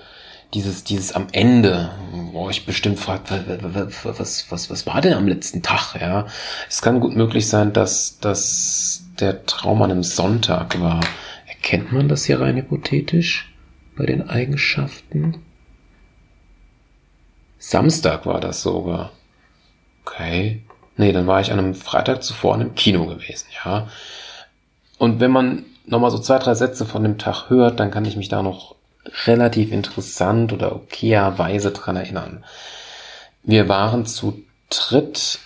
dieses, 0.54 0.84
dieses 0.84 1.14
am 1.14 1.28
Ende, 1.32 1.92
wo 2.32 2.50
ich 2.50 2.66
bestimmt 2.66 3.00
fragt, 3.00 3.32
was, 3.32 4.06
was, 4.06 4.52
was, 4.52 4.70
was 4.70 4.86
war 4.86 5.02
denn 5.02 5.14
am 5.14 5.28
letzten 5.28 5.64
Tag, 5.64 6.00
ja? 6.00 6.28
Es 6.70 6.82
kann 6.82 7.00
gut 7.00 7.16
möglich 7.16 7.48
sein, 7.48 7.74
dass, 7.74 8.20
dass 8.20 9.04
der 9.20 9.46
Traum 9.46 9.82
an 9.82 9.92
einem 9.92 10.04
Sonntag 10.04 10.80
war. 10.80 11.02
Erkennt 11.48 11.92
man 11.92 12.08
das 12.08 12.26
hier 12.26 12.40
rein 12.40 12.58
hypothetisch 12.58 13.52
bei 13.98 14.06
den 14.06 14.30
Eigenschaften? 14.30 15.44
Samstag 17.58 18.26
war 18.26 18.40
das 18.40 18.62
sogar. 18.62 19.12
Okay. 20.06 20.62
Nee, 20.98 21.12
dann 21.12 21.26
war 21.26 21.42
ich 21.42 21.52
an 21.52 21.58
einem 21.58 21.74
Freitag 21.74 22.22
zuvor 22.22 22.56
in 22.56 22.62
einem 22.62 22.76
Kino 22.76 23.08
gewesen, 23.08 23.48
ja. 23.66 23.88
Und 25.00 25.20
wenn 25.20 25.32
man 25.32 25.66
nochmal 25.86 26.12
so 26.12 26.20
zwei, 26.20 26.40
drei 26.40 26.54
Sätze 26.56 26.86
von 26.86 27.04
dem 27.04 27.18
Tag 27.18 27.50
hört, 27.50 27.80
dann 27.80 27.92
kann 27.92 28.06
ich 28.06 28.16
mich 28.16 28.30
da 28.30 28.42
noch 28.42 28.76
relativ 29.26 29.72
interessant 29.72 30.54
oder 30.54 30.76
okayerweise 30.76 31.72
dran 31.72 31.96
erinnern. 31.96 32.44
Wir 33.44 33.68
waren 33.68 34.06
zu 34.06 34.42
dritt 34.70 35.40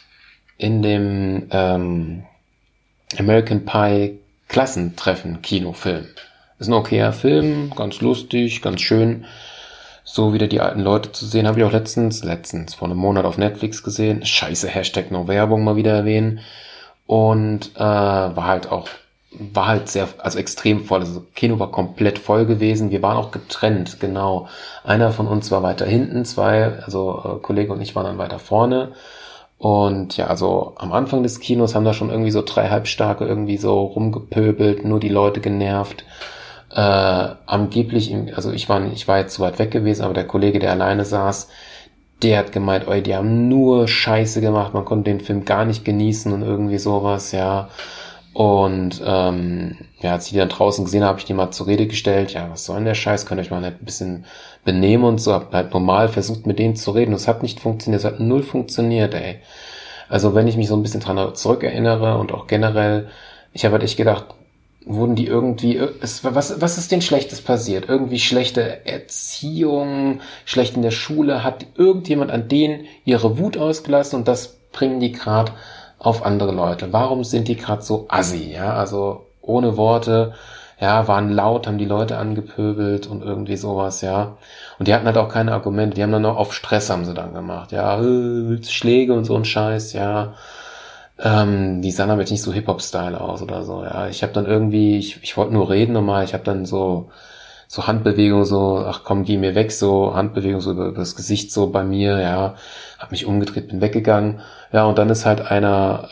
in 0.57 0.81
dem 0.81 1.47
ähm, 1.51 2.23
American 3.17 3.65
Pie 3.65 4.19
Klassentreffen 4.47 5.41
Kinofilm. 5.41 6.07
Ist 6.59 6.67
ein 6.67 6.73
okayer 6.73 7.13
Film, 7.13 7.73
ganz 7.75 8.01
lustig, 8.01 8.61
ganz 8.61 8.81
schön. 8.81 9.25
So 10.03 10.33
wieder 10.33 10.47
die 10.47 10.61
alten 10.61 10.79
Leute 10.79 11.11
zu 11.11 11.25
sehen, 11.25 11.47
habe 11.47 11.59
ich 11.59 11.65
auch 11.65 11.71
letztens, 11.71 12.23
letztens, 12.23 12.73
vor 12.73 12.87
einem 12.87 12.97
Monat 12.97 13.25
auf 13.25 13.37
Netflix 13.37 13.83
gesehen. 13.83 14.25
Scheiße, 14.25 14.67
Hashtag 14.67 15.11
No 15.11 15.27
Werbung 15.27 15.63
mal 15.63 15.75
wieder 15.75 15.93
erwähnen. 15.93 16.39
Und 17.05 17.71
äh, 17.75 17.79
war 17.79 18.45
halt 18.45 18.71
auch 18.71 18.87
war 19.53 19.67
halt 19.67 19.89
sehr, 19.89 20.07
also 20.19 20.39
extrem 20.39 20.85
voll. 20.85 21.01
Also 21.01 21.23
Kino 21.35 21.59
war 21.59 21.71
komplett 21.71 22.19
voll 22.19 22.45
gewesen. 22.45 22.91
Wir 22.91 23.01
waren 23.01 23.17
auch 23.17 23.31
getrennt, 23.31 23.99
genau. 23.99 24.47
Einer 24.83 25.11
von 25.11 25.27
uns 25.27 25.51
war 25.51 25.63
weiter 25.63 25.85
hinten, 25.85 26.25
zwei, 26.25 26.79
also 26.83 27.21
äh, 27.23 27.41
Kollege 27.41 27.73
und 27.73 27.81
ich 27.81 27.95
waren 27.95 28.05
dann 28.05 28.17
weiter 28.17 28.39
vorne. 28.39 28.93
Und 29.57 30.17
ja, 30.17 30.27
also 30.27 30.73
am 30.77 30.93
Anfang 30.93 31.23
des 31.23 31.39
Kinos 31.39 31.73
haben 31.73 31.85
da 31.85 31.93
schon 31.93 32.09
irgendwie 32.11 32.31
so 32.31 32.43
drei 32.43 32.69
Halbstarke 32.69 33.25
irgendwie 33.25 33.57
so 33.57 33.81
rumgepöbelt, 33.81 34.85
nur 34.85 34.99
die 34.99 35.09
Leute 35.09 35.41
genervt. 35.41 36.05
Äh, 36.71 36.79
angeblich, 36.81 38.13
also 38.35 38.51
ich 38.51 38.69
war, 38.69 38.85
ich 38.91 39.07
war 39.07 39.19
jetzt 39.19 39.35
zu 39.35 39.41
weit 39.41 39.57
weg 39.57 39.71
gewesen, 39.71 40.03
aber 40.03 40.13
der 40.13 40.27
Kollege, 40.27 40.59
der 40.59 40.71
alleine 40.71 41.05
saß, 41.05 41.49
der 42.23 42.39
hat 42.39 42.51
gemeint, 42.51 42.87
ey, 42.87 43.01
die 43.01 43.15
haben 43.15 43.47
nur 43.47 43.87
Scheiße 43.87 44.41
gemacht, 44.41 44.73
man 44.73 44.85
konnte 44.85 45.11
den 45.11 45.21
Film 45.21 45.45
gar 45.45 45.65
nicht 45.65 45.85
genießen 45.85 46.31
und 46.33 46.41
irgendwie 46.41 46.77
sowas, 46.77 47.31
ja. 47.31 47.69
Und 48.37 49.01
ähm, 49.03 49.77
ja, 49.99 50.11
als 50.11 50.27
ich 50.27 50.33
die 50.33 50.37
dann 50.37 50.49
draußen 50.49 50.85
gesehen 50.85 51.01
habe, 51.01 51.09
habe 51.09 51.19
ich 51.19 51.25
die 51.25 51.33
mal 51.33 51.49
zur 51.49 51.65
Rede 51.65 51.87
gestellt, 51.87 52.33
ja, 52.33 52.47
was 52.51 52.65
soll 52.65 52.75
denn 52.75 52.85
der 52.85 52.93
Scheiß, 52.93 53.25
könnt 53.25 53.41
ihr 53.41 53.41
euch 53.41 53.49
mal 53.49 53.65
ein 53.65 53.79
bisschen 53.79 54.25
benehmen 54.63 55.05
und 55.05 55.17
so, 55.17 55.33
hab 55.33 55.51
halt 55.51 55.73
normal 55.73 56.07
versucht 56.07 56.45
mit 56.45 56.59
denen 56.59 56.75
zu 56.75 56.91
reden. 56.91 57.13
Das 57.13 57.27
hat 57.27 57.41
nicht 57.41 57.59
funktioniert, 57.59 58.01
es 58.01 58.05
hat 58.05 58.19
null 58.19 58.43
funktioniert, 58.43 59.15
ey. 59.15 59.39
Also 60.07 60.35
wenn 60.35 60.47
ich 60.47 60.55
mich 60.55 60.67
so 60.67 60.75
ein 60.75 60.83
bisschen 60.83 60.99
dran 60.99 61.33
zurückerinnere 61.33 62.19
und 62.19 62.31
auch 62.31 62.45
generell, 62.45 63.07
ich 63.53 63.65
habe 63.65 63.73
halt 63.73 63.83
echt 63.83 63.97
gedacht, 63.97 64.25
wurden 64.85 65.15
die 65.15 65.25
irgendwie, 65.25 65.81
was, 65.99 66.23
was 66.61 66.77
ist 66.77 66.91
denn 66.91 67.01
Schlechtes 67.01 67.41
passiert? 67.41 67.89
Irgendwie 67.89 68.19
schlechte 68.19 68.85
Erziehung, 68.85 70.21
schlecht 70.45 70.75
in 70.75 70.83
der 70.83 70.91
Schule, 70.91 71.43
hat 71.43 71.65
irgendjemand 71.73 72.29
an 72.29 72.47
denen 72.47 72.85
ihre 73.03 73.39
Wut 73.39 73.57
ausgelassen 73.57 74.19
und 74.19 74.27
das 74.27 74.59
bringen 74.71 74.99
die 74.99 75.11
gerade 75.11 75.53
auf 75.99 76.25
andere 76.25 76.51
Leute? 76.51 76.93
Warum 76.93 77.23
sind 77.23 77.47
die 77.47 77.55
gerade 77.55 77.81
so 77.81 78.05
assi? 78.09 78.51
Ja, 78.53 78.73
also 78.73 79.25
ohne 79.41 79.77
Worte, 79.77 80.33
ja, 80.79 81.07
waren 81.07 81.31
laut, 81.31 81.67
haben 81.67 81.77
die 81.79 81.85
Leute 81.85 82.17
angepöbelt 82.17 83.07
und 83.07 83.23
irgendwie 83.23 83.57
sowas, 83.57 84.01
ja. 84.01 84.37
Und 84.77 84.87
die 84.87 84.93
hatten 84.93 85.05
halt 85.07 85.17
auch 85.17 85.29
keine 85.29 85.53
Argumente, 85.53 85.95
die 85.95 86.03
haben 86.03 86.11
dann 86.11 86.21
noch 86.21 86.37
auf 86.37 86.53
Stress 86.53 86.89
haben 86.89 87.05
sie 87.05 87.13
dann 87.13 87.33
gemacht, 87.33 87.71
ja, 87.71 87.99
äh, 88.01 88.63
Schläge 88.63 89.13
und 89.13 89.25
so 89.25 89.35
ein 89.35 89.45
Scheiß, 89.45 89.93
ja. 89.93 90.33
Ähm, 91.19 91.81
die 91.81 91.91
sahen 91.91 92.11
aber 92.11 92.21
jetzt 92.21 92.31
nicht 92.31 92.43
so 92.43 92.53
Hip-Hop-Style 92.53 93.19
aus 93.19 93.41
oder 93.41 93.63
so, 93.63 93.83
ja. 93.83 94.07
Ich 94.07 94.21
habe 94.23 94.33
dann 94.33 94.45
irgendwie, 94.45 94.97
ich, 94.99 95.23
ich 95.23 95.35
wollte 95.37 95.53
nur 95.53 95.69
reden 95.69 95.93
nochmal, 95.93 96.23
ich 96.23 96.33
habe 96.33 96.43
dann 96.43 96.65
so 96.65 97.09
so 97.67 97.85
Handbewegung, 97.87 98.45
so, 98.45 98.83
ach 98.85 99.01
komm, 99.03 99.23
geh 99.25 99.37
mir 99.37 99.53
weg, 99.55 99.71
so 99.71 100.15
Handbewegung 100.15 100.61
so 100.61 100.71
über, 100.71 100.85
über 100.87 100.99
das 100.99 101.15
Gesicht 101.15 101.51
so 101.51 101.67
bei 101.69 101.83
mir, 101.83 102.19
ja, 102.19 102.55
hab 102.97 103.11
mich 103.11 103.25
umgedreht, 103.25 103.67
bin 103.67 103.81
weggegangen, 103.81 104.39
ja, 104.71 104.85
und 104.85 104.97
dann 104.97 105.09
ist 105.09 105.25
halt 105.25 105.49
einer 105.49 106.09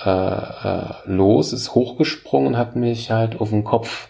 äh, 1.06 1.12
äh, 1.12 1.16
los, 1.16 1.54
ist 1.54 1.76
hochgesprungen 1.76 2.50
und 2.50 2.58
hat 2.58 2.76
mich 2.76 3.12
halt 3.12 3.40
auf 3.40 3.50
den 3.50 3.64
Kopf 3.64 4.10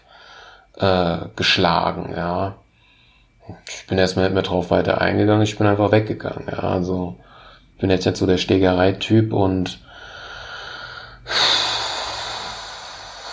äh, 0.78 1.18
geschlagen, 1.34 2.12
ja. 2.16 2.54
Ich 3.68 3.86
bin 3.86 3.98
erstmal 3.98 4.26
nicht 4.26 4.34
mehr 4.34 4.42
drauf 4.42 4.70
weiter 4.70 5.00
eingegangen, 5.00 5.42
ich 5.42 5.58
bin 5.58 5.66
einfach 5.66 5.92
weggegangen, 5.92 6.48
ja, 6.50 6.58
also 6.58 7.16
bin 7.78 7.90
jetzt 7.90 8.06
nicht 8.06 8.16
so 8.16 8.26
der 8.26 8.38
Schlägereityp 8.38 9.32
und 9.32 9.78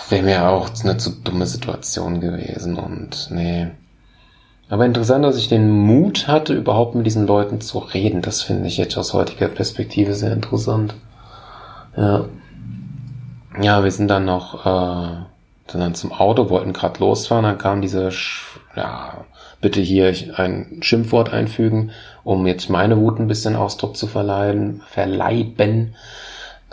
wäre 0.09 0.23
mir 0.23 0.49
auch 0.49 0.69
eine 0.83 0.97
zu 0.97 1.11
dumme 1.11 1.45
Situation 1.45 2.19
gewesen 2.19 2.77
und 2.77 3.29
nee. 3.31 3.71
Aber 4.73 4.87
interessant, 4.87 5.23
dass 5.23 5.37
ich 5.37 5.49
den 5.49 5.69
Mut 5.69 6.27
hatte, 6.27 6.55
überhaupt 6.55 6.95
mit 6.95 7.05
diesen 7.05 7.27
Leuten 7.27 7.61
zu 7.61 7.77
reden. 7.77 8.23
Das 8.23 8.41
finde 8.41 8.65
ich 8.65 8.77
jetzt 8.77 8.97
aus 8.97 9.13
heutiger 9.13 9.47
Perspektive 9.47 10.15
sehr 10.15 10.33
interessant. 10.33 10.95
Ja. 11.95 12.25
Ja, 13.61 13.83
wir 13.83 13.91
sind 13.91 14.07
dann 14.07 14.25
noch 14.25 14.65
äh, 14.65 15.09
sind 15.67 15.79
dann 15.79 15.93
zum 15.93 16.11
Auto, 16.11 16.49
wollten 16.49 16.73
gerade 16.73 16.99
losfahren, 17.01 17.43
dann 17.43 17.59
kam 17.59 17.83
diese, 17.83 18.11
Sch 18.11 18.59
ja, 18.75 19.25
bitte 19.61 19.79
hier 19.79 20.11
ein 20.37 20.79
Schimpfwort 20.81 21.31
einfügen, 21.31 21.91
um 22.23 22.47
jetzt 22.47 22.71
meine 22.71 22.97
Wut 22.97 23.19
ein 23.19 23.27
bisschen 23.27 23.55
Ausdruck 23.55 23.95
zu 23.95 24.07
verleihen, 24.07 24.81
verleiben. 24.87 25.93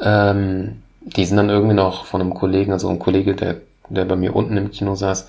Ähm, 0.02 0.82
die 1.02 1.26
sind 1.26 1.36
dann 1.36 1.50
irgendwie 1.50 1.76
noch 1.76 2.06
von 2.06 2.22
einem 2.22 2.32
Kollegen, 2.32 2.72
also 2.72 2.88
ein 2.88 2.98
Kollege, 2.98 3.34
der, 3.34 3.56
der 3.90 4.06
bei 4.06 4.16
mir 4.16 4.34
unten 4.34 4.56
im 4.56 4.70
Kino 4.70 4.94
saß, 4.94 5.28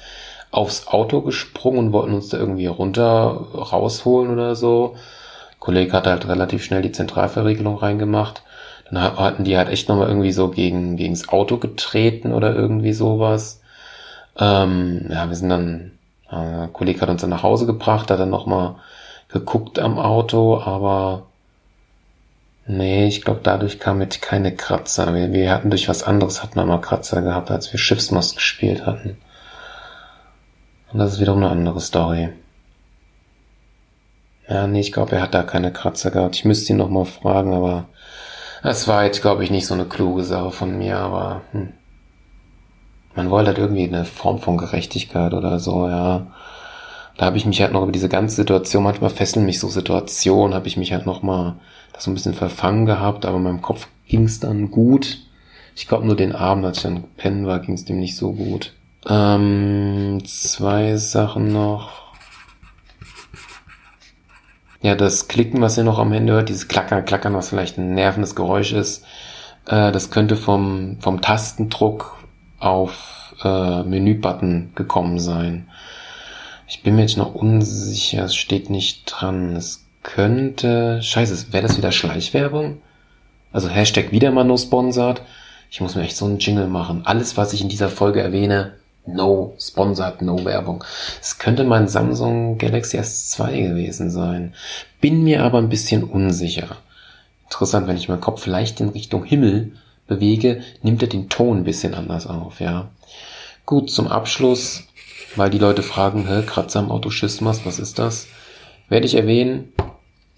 aufs 0.51 0.87
Auto 0.87 1.21
gesprungen 1.21 1.79
und 1.79 1.93
wollten 1.93 2.13
uns 2.13 2.29
da 2.29 2.37
irgendwie 2.37 2.67
runter 2.67 3.47
rausholen 3.55 4.31
oder 4.31 4.55
so. 4.55 4.95
Der 5.51 5.59
Kollege 5.59 5.93
hat 5.93 6.07
halt 6.07 6.27
relativ 6.27 6.63
schnell 6.63 6.81
die 6.81 6.91
Zentralverriegelung 6.91 7.77
reingemacht. 7.77 8.43
Dann 8.89 9.17
hatten 9.17 9.45
die 9.45 9.57
halt 9.57 9.69
echt 9.69 9.87
nochmal 9.87 10.09
irgendwie 10.09 10.33
so 10.33 10.49
gegen, 10.49 10.97
gegens 10.97 11.29
Auto 11.29 11.57
getreten 11.57 12.33
oder 12.33 12.53
irgendwie 12.53 12.93
sowas. 12.93 13.61
Ähm, 14.37 15.05
ja, 15.09 15.29
wir 15.29 15.35
sind 15.35 15.49
dann, 15.49 15.91
äh, 16.29 16.67
Kollege 16.73 16.99
hat 17.01 17.09
uns 17.09 17.21
dann 17.21 17.29
nach 17.29 17.43
Hause 17.43 17.65
gebracht, 17.65 18.11
hat 18.11 18.19
dann 18.19 18.29
nochmal 18.29 18.75
geguckt 19.29 19.79
am 19.79 19.97
Auto, 19.97 20.59
aber 20.59 21.23
nee, 22.67 23.07
ich 23.07 23.23
glaube, 23.23 23.39
dadurch 23.43 23.79
kam 23.79 24.01
jetzt 24.01 24.21
keine 24.21 24.53
Kratzer. 24.53 25.13
Wir, 25.13 25.31
wir 25.31 25.51
hatten 25.51 25.69
durch 25.69 25.87
was 25.87 26.03
anderes, 26.03 26.43
hatten 26.43 26.55
wir 26.55 26.65
mal 26.65 26.81
Kratzer 26.81 27.21
gehabt, 27.21 27.51
als 27.51 27.71
wir 27.71 27.79
Schiffsmost 27.79 28.35
gespielt 28.35 28.85
hatten. 28.85 29.17
Und 30.91 30.99
das 30.99 31.13
ist 31.13 31.19
wiederum 31.19 31.43
eine 31.43 31.51
andere 31.51 31.79
Story. 31.79 32.29
Ja, 34.49 34.67
nee, 34.67 34.81
ich 34.81 34.91
glaube, 34.91 35.15
er 35.15 35.21
hat 35.21 35.33
da 35.33 35.43
keine 35.43 35.71
Kratzer 35.71 36.11
gehabt. 36.11 36.35
Ich 36.35 36.45
müsste 36.45 36.73
ihn 36.73 36.77
nochmal 36.77 37.05
fragen, 37.05 37.53
aber 37.53 37.85
es 38.63 38.87
war 38.87 39.05
jetzt, 39.05 39.21
glaube 39.21 39.43
ich, 39.43 39.51
nicht 39.51 39.65
so 39.65 39.73
eine 39.73 39.85
kluge 39.85 40.23
Sache 40.23 40.51
von 40.51 40.77
mir, 40.77 40.97
aber 40.97 41.41
hm. 41.51 41.69
man 43.15 43.29
wollte 43.29 43.47
halt 43.47 43.57
irgendwie 43.57 43.87
eine 43.87 44.05
Form 44.05 44.39
von 44.39 44.57
Gerechtigkeit 44.57 45.33
oder 45.33 45.59
so, 45.59 45.87
ja. 45.87 46.27
Da 47.17 47.25
habe 47.25 47.37
ich 47.37 47.45
mich 47.45 47.61
halt 47.61 47.71
noch 47.71 47.83
über 47.83 47.91
diese 47.91 48.09
ganze 48.09 48.35
Situation, 48.35 48.83
manchmal 48.83 49.09
fesseln 49.09 49.45
mich 49.45 49.59
so 49.59 49.67
Situationen, 49.67 50.53
habe 50.53 50.67
ich 50.67 50.77
mich 50.77 50.91
halt 50.91 51.05
noch 51.05 51.21
mal 51.23 51.55
das 51.93 52.03
so 52.03 52.11
ein 52.11 52.13
bisschen 52.13 52.33
verfangen 52.33 52.85
gehabt, 52.85 53.25
aber 53.25 53.37
in 53.37 53.43
meinem 53.43 53.61
Kopf 53.61 53.87
ging 54.07 54.25
es 54.25 54.39
dann 54.39 54.71
gut. 54.71 55.19
Ich 55.75 55.87
glaube 55.87 56.05
nur 56.05 56.15
den 56.15 56.33
Abend, 56.33 56.65
als 56.65 56.77
ich 56.77 56.83
dann 56.83 57.03
pennen 57.17 57.47
war, 57.47 57.59
ging 57.59 57.75
es 57.75 57.85
dem 57.85 57.99
nicht 57.99 58.15
so 58.15 58.33
gut. 58.33 58.73
Ähm, 59.07 60.21
zwei 60.25 60.95
Sachen 60.97 61.51
noch. 61.51 62.01
Ja, 64.81 64.95
das 64.95 65.27
Klicken, 65.27 65.61
was 65.61 65.77
ihr 65.77 65.83
noch 65.83 65.99
am 65.99 66.11
Ende 66.11 66.33
hört, 66.33 66.49
dieses 66.49 66.67
Klackern, 66.67 67.05
Klackern, 67.05 67.35
was 67.35 67.49
vielleicht 67.49 67.77
ein 67.77 67.93
nervendes 67.93 68.35
Geräusch 68.35 68.73
ist, 68.73 69.05
äh, 69.67 69.91
das 69.91 70.09
könnte 70.09 70.35
vom, 70.35 70.97
vom 71.01 71.21
Tastendruck 71.21 72.17
auf 72.59 73.35
äh, 73.43 73.83
Menübutton 73.83 74.71
gekommen 74.75 75.19
sein. 75.19 75.67
Ich 76.67 76.83
bin 76.83 76.95
mir 76.95 77.01
jetzt 77.01 77.17
noch 77.17 77.35
unsicher, 77.35 78.23
es 78.23 78.35
steht 78.35 78.69
nicht 78.69 79.05
dran. 79.05 79.55
Es 79.55 79.85
könnte, 80.03 81.01
scheiße, 81.01 81.51
wäre 81.53 81.67
das 81.67 81.77
wieder 81.77 81.91
Schleichwerbung? 81.91 82.81
Also 83.51 83.69
Hashtag 83.69 84.11
wieder 84.11 84.31
mal 84.31 84.45
no 84.45 84.57
sponsored. 84.57 85.21
Ich 85.69 85.81
muss 85.81 85.95
mir 85.95 86.03
echt 86.03 86.17
so 86.17 86.25
einen 86.25 86.39
Jingle 86.39 86.67
machen. 86.67 87.05
Alles, 87.05 87.37
was 87.37 87.53
ich 87.53 87.61
in 87.61 87.69
dieser 87.69 87.89
Folge 87.89 88.21
erwähne, 88.21 88.75
No 89.05 89.55
sponsored, 89.59 90.21
no 90.21 90.45
Werbung. 90.45 90.83
Es 91.19 91.39
könnte 91.39 91.63
mein 91.63 91.87
Samsung 91.87 92.57
Galaxy 92.57 92.99
S2 92.99 93.69
gewesen 93.69 94.11
sein. 94.11 94.53
Bin 94.99 95.23
mir 95.23 95.43
aber 95.43 95.57
ein 95.57 95.69
bisschen 95.69 96.03
unsicher. 96.03 96.77
Interessant, 97.45 97.87
wenn 97.87 97.97
ich 97.97 98.09
meinen 98.09 98.21
Kopf 98.21 98.45
leicht 98.45 98.79
in 98.79 98.89
Richtung 98.89 99.23
Himmel 99.23 99.73
bewege, 100.07 100.61
nimmt 100.83 101.01
er 101.01 101.07
den 101.07 101.29
Ton 101.29 101.59
ein 101.59 101.63
bisschen 101.63 101.93
anders 101.93 102.27
auf, 102.27 102.59
ja. 102.59 102.89
Gut, 103.65 103.89
zum 103.89 104.07
Abschluss, 104.07 104.83
weil 105.35 105.49
die 105.49 105.59
Leute 105.59 105.83
fragen, 105.83 106.27
hä, 106.27 106.43
Kratzer 106.45 106.79
am 106.79 106.91
Autoschismas, 106.91 107.65
was 107.65 107.79
ist 107.79 107.99
das? 107.99 108.27
Werde 108.89 109.05
ich 109.05 109.15
erwähnen. 109.15 109.73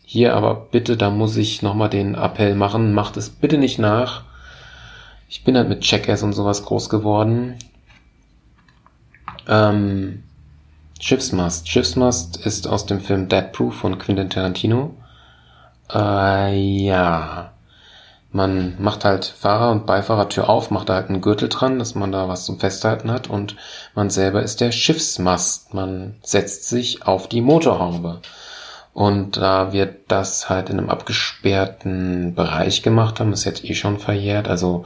Hier 0.06 0.36
aber 0.36 0.68
bitte, 0.72 0.96
da 0.96 1.10
muss 1.10 1.36
ich 1.38 1.62
nochmal 1.62 1.90
den 1.90 2.16
Appell 2.16 2.56
machen, 2.56 2.94
macht 2.94 3.18
es 3.18 3.30
bitte 3.30 3.58
nicht 3.58 3.80
nach. 3.80 4.24
Ich 5.28 5.44
bin 5.44 5.58
halt 5.58 5.70
mit 5.70 5.82
Checkers 5.82 6.22
und 6.24 6.34
sowas 6.34 6.64
groß 6.64 6.90
geworden. 6.90 7.56
Ähm, 9.48 10.24
Schiffsmast. 11.00 11.68
Schiffsmast 11.68 12.38
ist 12.46 12.68
aus 12.68 12.86
dem 12.86 13.02
Film 13.02 13.28
Dead 13.28 13.52
Proof 13.52 13.76
von 13.76 13.98
Quentin 13.98 14.30
Tarantino. 14.30 14.96
Äh, 15.94 16.56
ja. 16.56 17.52
Man 18.32 18.82
macht 18.82 19.06
halt 19.06 19.26
Fahrer- 19.26 19.72
und 19.72 19.86
Beifahrertür 19.86 20.50
auf, 20.50 20.72
macht 20.72 20.90
da 20.90 20.96
halt 20.96 21.10
einen 21.10 21.22
Gürtel 21.22 21.50
dran, 21.50 21.78
dass 21.78 21.94
man 21.94 22.12
da 22.12 22.28
was 22.28 22.46
zum 22.46 22.60
Festhalten 22.60 23.12
hat 23.12 23.30
und 23.30 23.56
man 23.94 24.10
selber 24.10 24.42
ist 24.42 24.60
der 24.60 24.72
Schiffsmast. 24.72 25.74
Man 25.76 26.16
setzt 26.24 26.68
sich 26.68 27.06
auf 27.06 27.28
die 27.28 27.42
Motorhaube. 27.42 28.22
Und 28.94 29.38
da 29.38 29.74
wir 29.74 29.94
das 30.08 30.50
halt 30.50 30.70
in 30.70 30.80
einem 30.80 30.90
abgesperrten 30.90 32.34
Bereich 32.36 32.82
gemacht 32.82 33.20
haben, 33.20 33.34
ist 33.34 33.44
jetzt 33.44 33.66
eh 33.66 33.74
schon 33.76 34.00
verjährt, 34.00 34.48
also 34.48 34.86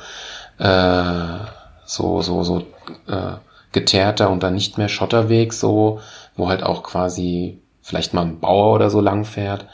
äh, 0.60 1.39
so, 1.86 2.22
so, 2.22 2.43
so 2.43 2.60
äh, 3.08 3.34
geteerter 3.71 4.30
und 4.30 4.43
dann 4.43 4.53
nicht 4.53 4.77
mehr 4.77 4.89
Schotterweg 4.89 5.53
so, 5.53 5.99
wo 6.36 6.49
halt 6.49 6.63
auch 6.63 6.84
quasi 6.84 7.62
vielleicht 7.82 8.13
mal 8.13 8.23
ein 8.23 8.39
Bauer 8.39 8.73
oder 8.73 8.89
so 8.89 9.01
lang 9.01 9.25
fährt, 9.25 9.65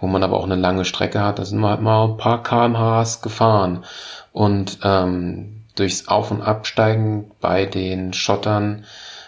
wo 0.00 0.06
man 0.06 0.22
aber 0.22 0.36
auch 0.36 0.44
eine 0.44 0.56
lange 0.56 0.84
Strecke 0.84 1.22
hat. 1.22 1.38
Da 1.38 1.44
sind 1.44 1.60
wir 1.60 1.70
halt 1.70 1.80
mal 1.80 2.04
ein 2.04 2.16
paar 2.16 2.42
kmhs 2.42 3.20
gefahren 3.20 3.84
und 4.32 4.78
ähm, 4.84 5.64
durchs 5.74 6.08
Auf- 6.08 6.30
und 6.30 6.42
Absteigen 6.42 7.30
bei 7.40 7.66
den 7.66 8.12
Schottern, 8.12 8.84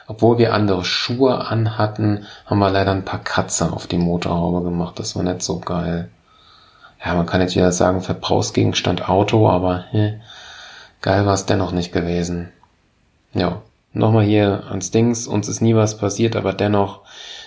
obwohl 0.07 0.38
wir 0.38 0.55
andere 0.55 0.85
Schuhe 0.85 1.46
anhatten, 1.46 2.27
haben 2.46 2.59
wir 2.59 2.70
leider 2.70 2.90
ein 2.92 3.05
paar 3.05 3.23
Kratzer 3.23 3.73
auf 3.73 3.87
die 3.87 3.99
Motorhaube 3.99 4.62
gemacht. 4.62 4.99
Das 4.99 5.14
war 5.14 5.23
nicht 5.23 5.42
so 5.42 5.61
geil. 5.61 6.11
Ja, 7.05 7.14
man 7.14 7.27
kann 7.27 7.40
jetzt 7.40 7.55
wieder 7.55 7.73
sagen, 7.73 8.01
Verbrauchsgegenstand 8.01 9.09
Auto, 9.09 9.49
aber 9.49 9.85
hä, 9.90 10.20
geil 11.01 11.27
war 11.27 11.35
es 11.35 11.46
dennoch 11.46 11.73
nicht 11.73 11.92
gewesen. 11.92 12.51
Ja 13.33 13.62
nochmal 13.92 14.24
hier 14.24 14.64
ans 14.68 14.90
Dings, 14.90 15.26
uns 15.26 15.48
ist 15.48 15.61
nie 15.61 15.74
was 15.74 15.98
passiert, 15.98 16.37
aber 16.37 16.53
dennoch, 16.53 17.03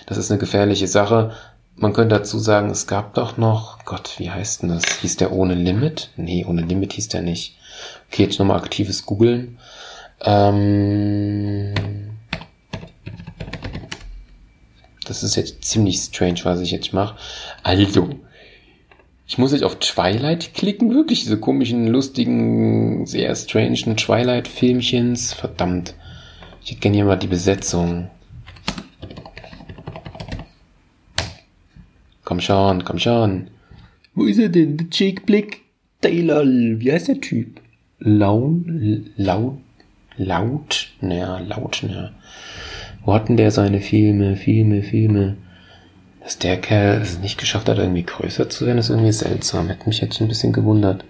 das 0.06 0.18
ist 0.18 0.30
eine 0.30 0.40
gefährliche 0.40 0.88
Sache. 0.88 1.32
Man 1.76 1.92
könnte 1.92 2.16
dazu 2.16 2.38
sagen, 2.38 2.70
es 2.70 2.86
gab 2.86 3.14
doch 3.14 3.36
noch, 3.36 3.84
Gott, 3.84 4.14
wie 4.18 4.30
heißt 4.30 4.62
denn 4.62 4.68
das? 4.68 4.84
Hieß 5.00 5.16
der 5.16 5.32
ohne 5.32 5.54
Limit? 5.54 6.10
Nee, 6.16 6.44
ohne 6.48 6.62
Limit 6.62 6.92
hieß 6.92 7.08
der 7.08 7.22
nicht. 7.22 7.56
Okay, 8.08 8.24
jetzt 8.24 8.38
nochmal 8.38 8.58
aktives 8.58 9.06
Googeln. 9.06 9.58
Ähm, 10.20 11.74
das 15.04 15.22
ist 15.22 15.34
jetzt 15.34 15.64
ziemlich 15.64 15.98
strange, 15.98 16.40
was 16.44 16.60
ich 16.60 16.70
jetzt 16.70 16.92
mache. 16.92 17.16
Also, 17.62 18.08
ich 19.26 19.38
muss 19.38 19.52
jetzt 19.52 19.64
auf 19.64 19.78
Twilight 19.80 20.54
klicken, 20.54 20.94
wirklich 20.94 21.24
diese 21.24 21.40
komischen, 21.40 21.88
lustigen, 21.88 23.06
sehr 23.06 23.34
strangen 23.34 23.96
Twilight-Filmchens. 23.96 25.32
Verdammt. 25.32 25.94
Ich 26.64 26.70
hätte 26.70 26.80
gerne 26.80 26.96
hier 26.96 27.04
mal 27.04 27.16
die 27.16 27.26
Besetzung. 27.26 28.08
Komm 32.24 32.40
schon, 32.40 32.84
komm 32.84 32.98
schon. 32.98 33.48
Wo 34.14 34.24
ist 34.24 34.38
er 34.38 34.48
denn? 34.48 34.78
Der 34.78 34.86
Jake 34.90 35.22
Blick. 35.26 35.60
Taylor, 36.00 36.42
wie 36.44 36.90
heißt 36.90 37.08
der 37.08 37.20
Typ? 37.20 37.60
Laun, 37.98 39.10
laut, 39.16 39.58
laut, 40.16 40.88
naja, 41.00 41.38
laut, 41.38 41.82
naja. 41.82 42.12
Wo 43.04 43.12
hatten 43.12 43.36
der 43.36 43.50
seine 43.50 43.80
Filme, 43.80 44.36
Filme, 44.36 44.82
Filme? 44.82 45.36
Dass 46.22 46.38
der 46.38 46.58
Kerl 46.58 47.02
es 47.02 47.18
nicht 47.18 47.38
geschafft 47.38 47.68
hat, 47.68 47.76
irgendwie 47.76 48.04
größer 48.04 48.48
zu 48.48 48.64
werden, 48.66 48.78
ist 48.78 48.88
irgendwie 48.88 49.12
seltsam. 49.12 49.68
Hätte 49.68 49.86
mich 49.86 50.00
jetzt 50.00 50.20
ein 50.20 50.28
bisschen 50.28 50.54
gewundert. 50.54 51.04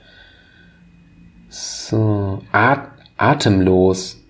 So, 1.49 2.43
At 2.51 2.89
atemlos. 3.17 4.24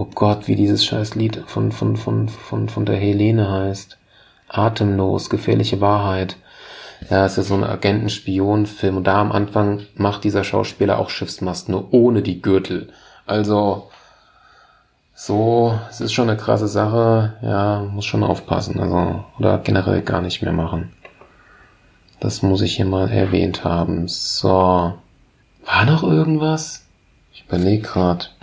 Oh 0.00 0.06
Gott, 0.14 0.46
wie 0.46 0.54
dieses 0.54 0.84
scheiß 0.84 1.16
Lied 1.16 1.42
von, 1.48 1.72
von, 1.72 1.96
von, 1.96 2.28
von, 2.28 2.68
von 2.68 2.86
der 2.86 2.94
Helene 2.94 3.50
heißt. 3.50 3.98
Atemlos, 4.46 5.28
gefährliche 5.28 5.80
Wahrheit. 5.80 6.36
Ja, 7.10 7.26
es 7.26 7.36
ist 7.36 7.48
so 7.48 7.54
ein 7.54 7.64
Agenten-Spion-Film 7.64 8.98
und 8.98 9.08
da 9.08 9.20
am 9.20 9.32
Anfang 9.32 9.86
macht 9.96 10.22
dieser 10.22 10.44
Schauspieler 10.44 11.00
auch 11.00 11.10
Schiffsmast, 11.10 11.68
nur 11.68 11.92
ohne 11.92 12.22
die 12.22 12.40
Gürtel. 12.40 12.92
Also, 13.26 13.90
so, 15.16 15.76
es 15.90 16.00
ist 16.00 16.12
schon 16.12 16.30
eine 16.30 16.38
krasse 16.38 16.68
Sache, 16.68 17.34
ja, 17.42 17.80
muss 17.80 18.04
schon 18.04 18.22
aufpassen, 18.22 18.78
also, 18.78 19.24
oder 19.40 19.58
generell 19.58 20.02
gar 20.02 20.20
nicht 20.20 20.42
mehr 20.42 20.52
machen. 20.52 20.92
Das 22.20 22.42
muss 22.42 22.62
ich 22.62 22.76
hier 22.76 22.86
mal 22.86 23.10
erwähnt 23.10 23.64
haben. 23.64 24.06
So, 24.06 24.48
war 24.48 25.84
noch 25.86 26.04
irgendwas? 26.04 26.86
Ich 27.32 27.44
überlege 27.48 27.82
grad. 27.82 28.37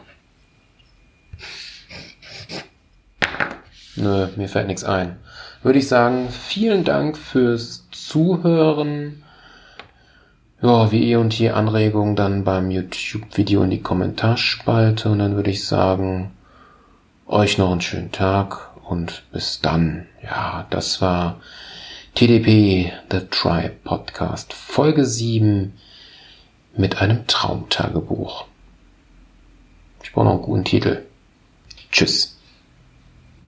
Nö, 3.95 4.27
mir 4.35 4.49
fällt 4.49 4.67
nichts 4.67 4.83
ein 4.83 5.17
würde 5.65 5.79
ich 5.79 5.87
sagen, 5.87 6.29
vielen 6.29 6.83
Dank 6.83 7.17
fürs 7.17 7.87
Zuhören. 7.89 9.23
Ja, 10.61 10.91
wie 10.91 11.09
eh 11.09 11.15
und 11.15 11.33
je 11.37 11.49
Anregungen 11.49 12.15
dann 12.15 12.43
beim 12.43 12.69
YouTube-Video 12.69 13.63
in 13.63 13.71
die 13.71 13.81
Kommentarspalte 13.81 15.09
und 15.09 15.17
dann 15.17 15.35
würde 15.35 15.49
ich 15.49 15.65
sagen, 15.65 16.29
euch 17.25 17.57
noch 17.57 17.71
einen 17.71 17.81
schönen 17.81 18.11
Tag 18.11 18.77
und 18.87 19.23
bis 19.31 19.59
dann. 19.59 20.05
Ja, 20.23 20.67
das 20.69 21.01
war 21.01 21.41
TDP, 22.13 22.93
The 23.09 23.21
Tribe 23.31 23.73
Podcast, 23.83 24.53
Folge 24.53 25.03
7 25.03 25.73
mit 26.77 27.01
einem 27.01 27.25
Traumtagebuch. 27.25 28.45
Ich 30.03 30.13
brauche 30.13 30.25
noch 30.25 30.33
einen 30.33 30.41
guten 30.43 30.63
Titel. 30.63 31.01
Tschüss. 31.91 32.34